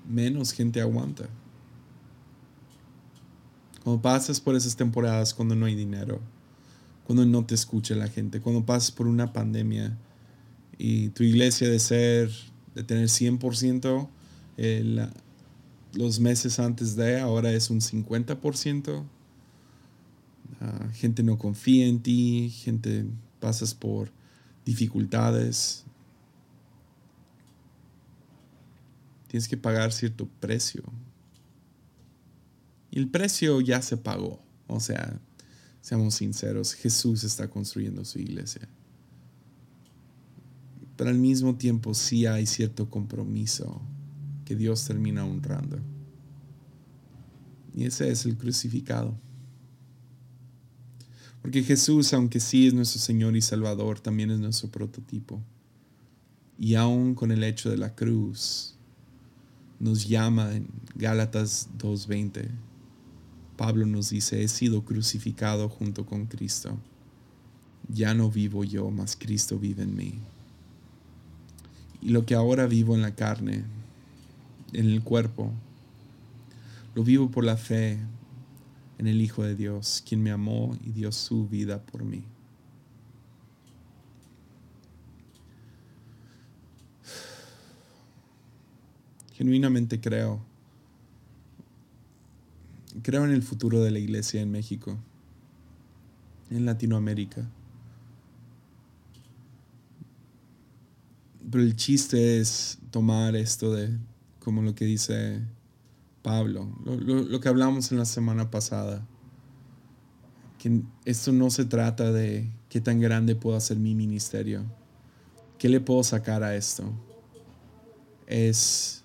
menos 0.10 0.52
gente 0.52 0.82
aguanta. 0.82 1.30
Cuando 3.84 4.02
pasas 4.02 4.42
por 4.42 4.56
esas 4.56 4.76
temporadas 4.76 5.34
cuando 5.34 5.56
no 5.56 5.66
hay 5.66 5.76
dinero, 5.76 6.20
cuando 7.06 7.26
no 7.26 7.46
te 7.46 7.56
escucha 7.56 7.96
la 7.96 8.08
gente, 8.08 8.42
cuando 8.42 8.66
pasas 8.66 8.92
por 8.92 9.08
una 9.08 9.32
pandemia 9.32 9.98
y 10.78 11.10
tu 11.10 11.24
iglesia 11.24 11.70
de 11.70 11.80
ser, 11.80 12.30
de 12.76 12.84
tener 12.84 13.08
100% 13.08 14.10
los 15.94 16.20
meses 16.20 16.60
antes 16.60 16.96
de, 16.96 17.20
ahora 17.20 17.52
es 17.52 17.70
un 17.70 17.80
50%. 17.80 19.04
Ah, 20.62 20.90
gente 20.94 21.24
no 21.24 21.38
confía 21.38 21.88
en 21.88 22.02
ti, 22.02 22.50
gente 22.50 23.06
pasas 23.40 23.74
por 23.74 24.12
dificultades. 24.66 25.86
Tienes 29.30 29.48
que 29.48 29.58
pagar 29.58 29.94
cierto 29.94 30.28
precio. 30.40 30.84
Y 32.90 32.98
el 32.98 33.08
precio 33.10 33.62
ya 33.62 33.80
se 33.84 33.96
pagó. 33.96 34.42
O 34.66 34.80
sea, 34.80 35.22
seamos 35.82 36.16
sinceros, 36.16 36.74
Jesús 36.74 37.24
está 37.24 37.48
construyendo 37.48 38.04
su 38.06 38.18
iglesia. 38.18 38.68
Pero 40.98 41.12
al 41.12 41.20
mismo 41.20 41.56
tiempo 41.56 41.94
sí 41.94 42.26
hay 42.26 42.48
cierto 42.48 42.90
compromiso 42.90 43.80
que 44.46 44.56
Dios 44.56 44.84
termina 44.86 45.24
honrando. 45.24 45.78
Y 47.76 47.86
ese 47.86 48.10
es 48.10 48.26
el 48.26 48.36
crucificado. 48.36 49.16
Porque 51.44 51.62
Jesús, 51.62 52.14
aunque 52.14 52.40
sí 52.40 52.66
es 52.66 52.74
nuestro 52.74 53.00
Señor 53.00 53.38
y 53.38 53.44
Salvador, 53.44 54.00
también 54.00 54.32
es 54.32 54.40
nuestro 54.40 54.70
prototipo. 54.70 55.40
Y 56.58 56.74
aún 56.74 57.14
con 57.14 57.32
el 57.32 57.44
hecho 57.44 57.70
de 57.70 57.78
la 57.78 57.96
cruz, 57.96 58.79
nos 59.80 60.08
llama 60.08 60.56
en 60.56 60.68
Gálatas 60.96 61.70
2.20. 61.78 62.50
Pablo 63.58 63.86
nos 63.86 64.10
dice, 64.10 64.44
he 64.44 64.48
sido 64.48 64.84
crucificado 64.84 65.70
junto 65.70 66.06
con 66.06 66.26
Cristo. 66.26 66.78
Ya 67.88 68.14
no 68.14 68.30
vivo 68.30 68.64
yo, 68.64 68.90
mas 68.92 69.16
Cristo 69.16 69.58
vive 69.58 69.84
en 69.84 69.96
mí. 69.96 70.20
Y 72.02 72.10
lo 72.10 72.26
que 72.26 72.36
ahora 72.36 72.68
vivo 72.68 72.96
en 72.96 73.02
la 73.02 73.16
carne, 73.16 73.64
en 74.74 74.86
el 74.86 75.04
cuerpo. 75.04 75.52
Lo 76.96 77.04
vivo 77.04 77.30
por 77.30 77.44
la 77.44 77.58
fe 77.58 78.00
en 78.98 79.08
el 79.08 79.22
Hijo 79.22 79.44
de 79.44 79.56
Dios, 79.56 80.04
quien 80.08 80.22
me 80.22 80.32
amó 80.32 80.78
y 80.84 80.92
dio 80.92 81.12
su 81.12 81.48
vida 81.48 81.82
por 81.82 82.04
mí. 82.04 82.24
Genuinamente 89.40 90.02
creo. 90.02 90.42
Creo 93.02 93.24
en 93.24 93.32
el 93.32 93.42
futuro 93.42 93.80
de 93.80 93.90
la 93.90 94.00
iglesia 94.00 94.42
en 94.42 94.52
México, 94.52 94.98
en 96.50 96.66
Latinoamérica. 96.66 97.48
Pero 101.50 101.64
el 101.64 101.78
chiste 101.78 102.42
es 102.42 102.80
tomar 102.92 103.38
esto 103.38 103.74
de 103.74 103.98
como 104.40 104.62
lo 104.62 104.76
que 104.76 104.84
dice 104.84 105.40
Pablo, 106.22 106.68
lo, 106.84 107.40
que 107.40 107.48
hablamos 107.48 107.94
en 107.94 107.98
la 107.98 108.04
semana 108.04 108.52
pasada, 108.52 109.08
que 110.58 110.82
esto 111.06 111.32
no 111.32 111.50
se 111.50 111.64
trata 111.64 112.12
de 112.12 112.52
qué 112.68 112.82
tan 112.82 113.00
grande 113.00 113.36
puedo 113.38 113.56
hacer 113.56 113.78
mi 113.78 113.96
ministerio, 113.96 114.66
qué 115.58 115.70
le 115.70 115.80
puedo 115.80 116.04
sacar 116.04 116.44
a 116.44 116.58
esto, 116.58 116.92
es, 118.28 118.99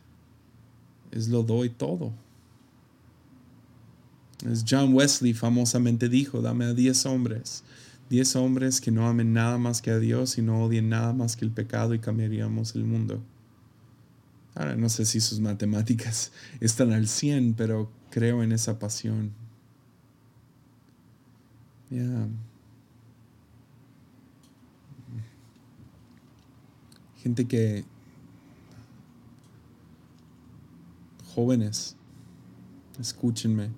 es 1.14 1.28
lo 1.28 1.42
doy 1.42 1.70
todo. 1.70 2.12
Es 4.50 4.64
John 4.68 4.92
Wesley 4.92 5.32
famosamente 5.32 6.08
dijo, 6.08 6.42
dame 6.42 6.66
a 6.66 6.74
10 6.74 7.06
hombres, 7.06 7.62
10 8.10 8.36
hombres 8.36 8.80
que 8.80 8.90
no 8.90 9.06
amen 9.06 9.32
nada 9.32 9.56
más 9.56 9.80
que 9.80 9.90
a 9.90 9.98
Dios 9.98 10.36
y 10.36 10.42
no 10.42 10.62
odien 10.64 10.88
nada 10.88 11.12
más 11.12 11.36
que 11.36 11.44
el 11.44 11.52
pecado 11.52 11.94
y 11.94 12.00
cambiaríamos 12.00 12.74
el 12.74 12.84
mundo. 12.84 13.22
Ahora 14.54 14.76
no 14.76 14.88
sé 14.88 15.06
si 15.06 15.20
sus 15.20 15.40
matemáticas 15.40 16.32
están 16.60 16.92
al 16.92 17.08
100, 17.08 17.54
pero 17.54 17.90
creo 18.10 18.42
en 18.42 18.52
esa 18.52 18.78
pasión. 18.78 19.32
Gente 27.22 27.46
que... 27.46 27.84
Jóvenes, 31.35 31.97
escúchenme. 33.01 33.70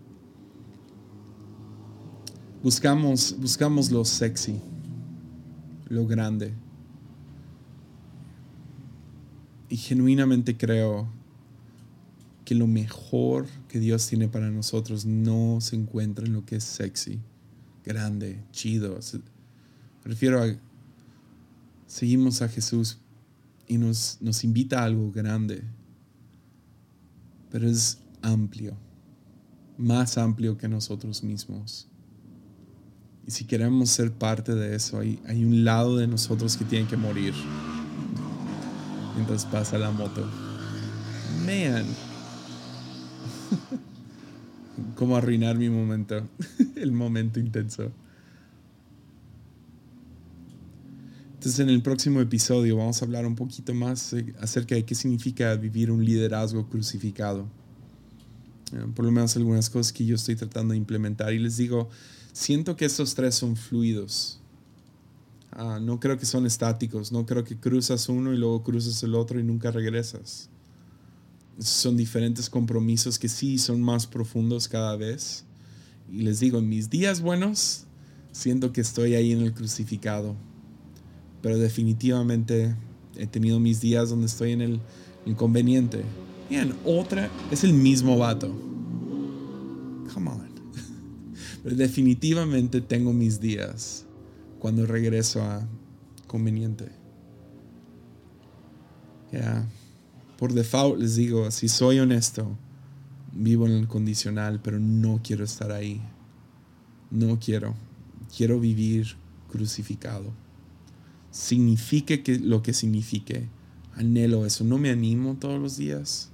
Buscamos, 2.63 3.37
buscamos 3.39 3.91
lo 3.91 4.05
sexy, 4.05 4.61
lo 5.89 6.07
grande 6.07 6.53
y 9.69 9.77
genuinamente 9.77 10.57
creo 10.57 11.09
que 12.45 12.55
lo 12.55 12.67
mejor 12.67 13.47
que 13.69 13.81
Dios 13.81 14.07
tiene 14.07 14.29
para 14.29 14.51
nosotros 14.51 15.05
no 15.05 15.61
se 15.61 15.77
encuentra 15.77 16.25
en 16.25 16.33
lo 16.33 16.45
que 16.45 16.57
es 16.57 16.65
sexy, 16.65 17.19
grande, 17.85 18.43
chido. 18.53 18.99
Me 20.05 20.11
refiero 20.11 20.43
a, 20.43 20.47
seguimos 21.87 22.43
a 22.43 22.49
Jesús 22.49 22.99
y 23.67 23.79
nos, 23.79 24.19
nos 24.21 24.45
invita 24.45 24.81
a 24.81 24.85
algo 24.85 25.11
grande, 25.11 25.63
pero 27.57 27.71
es 27.71 28.01
amplio, 28.21 28.77
más 29.79 30.19
amplio 30.19 30.59
que 30.59 30.69
nosotros 30.69 31.23
mismos. 31.23 31.89
Y 33.27 33.31
si 33.31 33.47
queremos 33.47 33.89
ser 33.89 34.13
parte 34.13 34.55
de 34.55 34.77
eso, 34.77 34.99
hay, 34.99 35.23
hay 35.27 35.43
un 35.43 35.65
lado 35.65 35.97
de 35.97 36.07
nosotros 36.07 36.55
que 36.59 36.67
tiene 36.67 36.87
que 36.87 36.99
morir 36.99 37.33
mientras 39.15 39.47
pasa 39.47 39.79
la 39.79 39.91
moto. 39.91 40.29
Man. 41.47 41.87
Cómo 44.95 45.17
arruinar 45.17 45.57
mi 45.57 45.71
momento. 45.71 46.29
el 46.77 46.93
momento 46.93 47.41
intenso. 47.41 47.91
Entonces 51.47 51.63
en 51.63 51.71
el 51.71 51.81
próximo 51.81 52.21
episodio 52.21 52.77
vamos 52.77 53.01
a 53.01 53.05
hablar 53.05 53.25
un 53.25 53.37
poquito 53.37 53.73
más 53.73 54.17
acerca 54.41 54.75
de 54.75 54.85
qué 54.85 54.97
significa 54.97 55.55
vivir 55.55 55.93
un 55.93 56.05
liderazgo 56.05 56.69
crucificado. 56.69 57.47
Eh, 58.73 58.85
por 58.97 59.05
lo 59.05 59.13
menos 59.13 59.37
algunas 59.37 59.71
cosas 59.71 59.93
que 59.93 60.05
yo 60.05 60.17
estoy 60.17 60.35
tratando 60.35 60.73
de 60.73 60.79
implementar. 60.79 61.33
Y 61.33 61.39
les 61.39 61.57
digo, 61.57 61.89
siento 62.33 62.75
que 62.75 62.85
estos 62.85 63.15
tres 63.15 63.37
son 63.37 63.55
fluidos. 63.55 64.41
Ah, 65.53 65.79
no 65.81 66.01
creo 66.01 66.19
que 66.19 66.27
son 66.27 66.47
estáticos, 66.47 67.13
no 67.13 67.27
creo 67.27 67.45
que 67.45 67.57
cruzas 67.57 68.09
uno 68.09 68.35
y 68.35 68.39
luego 68.39 68.65
cruzas 68.65 69.01
el 69.05 69.15
otro 69.15 69.39
y 69.39 69.45
nunca 69.45 69.71
regresas. 69.71 70.51
Son 71.61 71.97
diferentes 71.97 72.51
compromisos 72.51 73.21
que 73.21 73.29
sí 73.29 73.59
son 73.59 73.81
más 73.83 74.09
profundos 74.09 74.67
cada 74.67 74.97
vez. 74.97 75.45
Y 76.11 76.23
les 76.23 76.41
digo, 76.41 76.59
en 76.59 76.69
mis 76.69 76.91
días 76.91 77.21
buenos, 77.21 77.85
siento 78.33 78.73
que 78.73 78.81
estoy 78.81 79.15
ahí 79.15 79.31
en 79.31 79.43
el 79.43 79.55
crucificado. 79.55 80.35
Pero 81.43 81.59
definitivamente 81.59 82.74
he 83.16 83.26
tenido 83.26 83.61
mis 83.61 83.80
días 83.80 84.11
donde 84.11 84.26
estoy 84.26 84.53
en 84.53 84.61
el 84.61 84.80
inconveniente. 85.24 86.03
Bien, 86.49 86.74
otra 86.84 87.30
es 87.51 87.64
el 87.64 87.72
mismo 87.72 88.18
vato. 88.18 88.49
Come 90.12 90.30
on. 90.30 90.47
Pero 91.62 91.76
definitivamente 91.76 92.80
tengo 92.80 93.12
mis 93.12 93.41
días 93.41 94.05
cuando 94.59 94.87
regreso 94.87 95.43
a 95.43 95.66
conveniente. 96.26 96.87
Ya, 99.32 99.66
por 100.39 100.53
default 100.53 101.01
les 101.01 101.16
digo, 101.16 101.51
si 101.51 101.68
soy 101.68 101.99
honesto, 101.99 102.57
vivo 103.32 103.66
en 103.66 103.72
el 103.72 103.89
condicional, 103.89 104.61
pero 104.62 104.78
no 104.78 105.20
quiero 105.22 105.45
estar 105.45 105.72
ahí. 105.72 106.01
No 107.11 107.39
quiero. 107.39 107.74
Quiero 108.34 108.61
vivir 108.61 109.16
crucificado. 109.51 110.32
Signifique 111.37 112.22
que 112.22 112.39
lo 112.39 112.62
que 112.62 112.72
signifique. 112.72 113.47
Anhelo 113.95 114.47
eso. 114.47 114.64
No 114.64 114.78
me 114.78 114.89
animo 114.89 115.34
todos 115.34 115.61
los 115.61 115.76
días. 115.76 116.30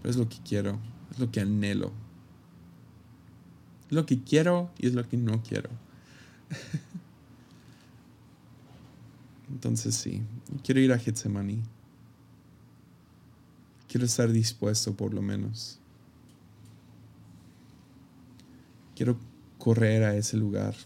Pero 0.00 0.10
es 0.10 0.16
lo 0.16 0.28
que 0.28 0.36
quiero. 0.48 0.78
Es 1.10 1.18
lo 1.18 1.32
que 1.32 1.40
anhelo. 1.40 1.90
Es 3.86 3.92
lo 3.92 4.06
que 4.06 4.22
quiero 4.22 4.70
y 4.78 4.86
es 4.86 4.94
lo 4.94 5.06
que 5.08 5.16
no 5.16 5.42
quiero. 5.42 5.68
Entonces 9.50 9.96
sí, 9.96 10.22
quiero 10.62 10.80
ir 10.80 10.92
a 10.92 10.98
Getsemaní. 10.98 11.60
Quiero 13.88 14.06
estar 14.06 14.30
dispuesto 14.30 14.94
por 14.94 15.12
lo 15.12 15.22
menos. 15.22 15.80
Quiero 18.94 19.18
correr 19.58 20.04
a 20.04 20.14
ese 20.14 20.36
lugar. 20.36 20.76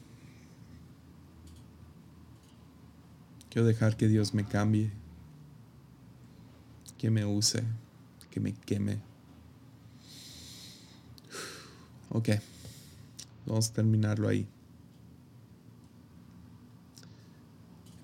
Quiero 3.52 3.68
dejar 3.68 3.98
que 3.98 4.08
Dios 4.08 4.32
me 4.32 4.46
cambie, 4.46 4.90
que 6.96 7.10
me 7.10 7.26
use, 7.26 7.62
que 8.30 8.40
me 8.40 8.54
queme. 8.54 8.96
Ok, 12.08 12.30
vamos 13.44 13.68
a 13.68 13.74
terminarlo 13.74 14.26
ahí. 14.26 14.48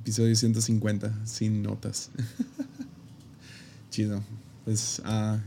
Episodio 0.01 0.37
150, 0.37 1.27
sin 1.27 1.63
notas. 1.63 2.11
Chido. 3.91 4.23
Pues 4.67 5.01
ah, 5.07 5.39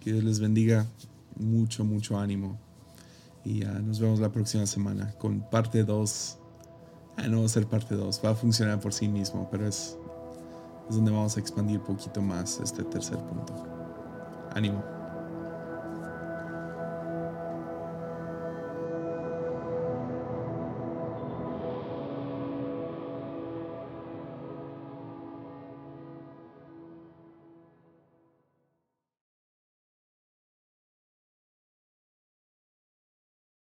que 0.00 0.12
Dios 0.12 0.24
les 0.24 0.40
bendiga. 0.40 0.86
Mucho, 1.36 1.86
mucho 1.86 2.18
ánimo. 2.18 2.60
Y 3.46 3.64
uh, 3.64 3.80
nos 3.80 3.98
vemos 3.98 4.20
la 4.20 4.30
próxima 4.30 4.66
semana 4.66 5.12
con 5.12 5.40
parte 5.48 5.84
2. 5.84 6.37
Ah, 7.18 7.26
no 7.26 7.40
va 7.40 7.46
a 7.46 7.48
ser 7.48 7.66
parte 7.66 7.96
2, 7.96 8.20
va 8.24 8.30
a 8.30 8.34
funcionar 8.34 8.78
por 8.78 8.94
sí 8.94 9.08
mismo, 9.08 9.48
pero 9.50 9.66
es, 9.66 9.98
es 10.88 10.94
donde 10.94 11.10
vamos 11.10 11.36
a 11.36 11.40
expandir 11.40 11.80
un 11.80 11.84
poquito 11.84 12.22
más 12.22 12.60
este 12.60 12.84
tercer 12.84 13.18
punto. 13.18 13.54
Ánimo. 14.54 14.97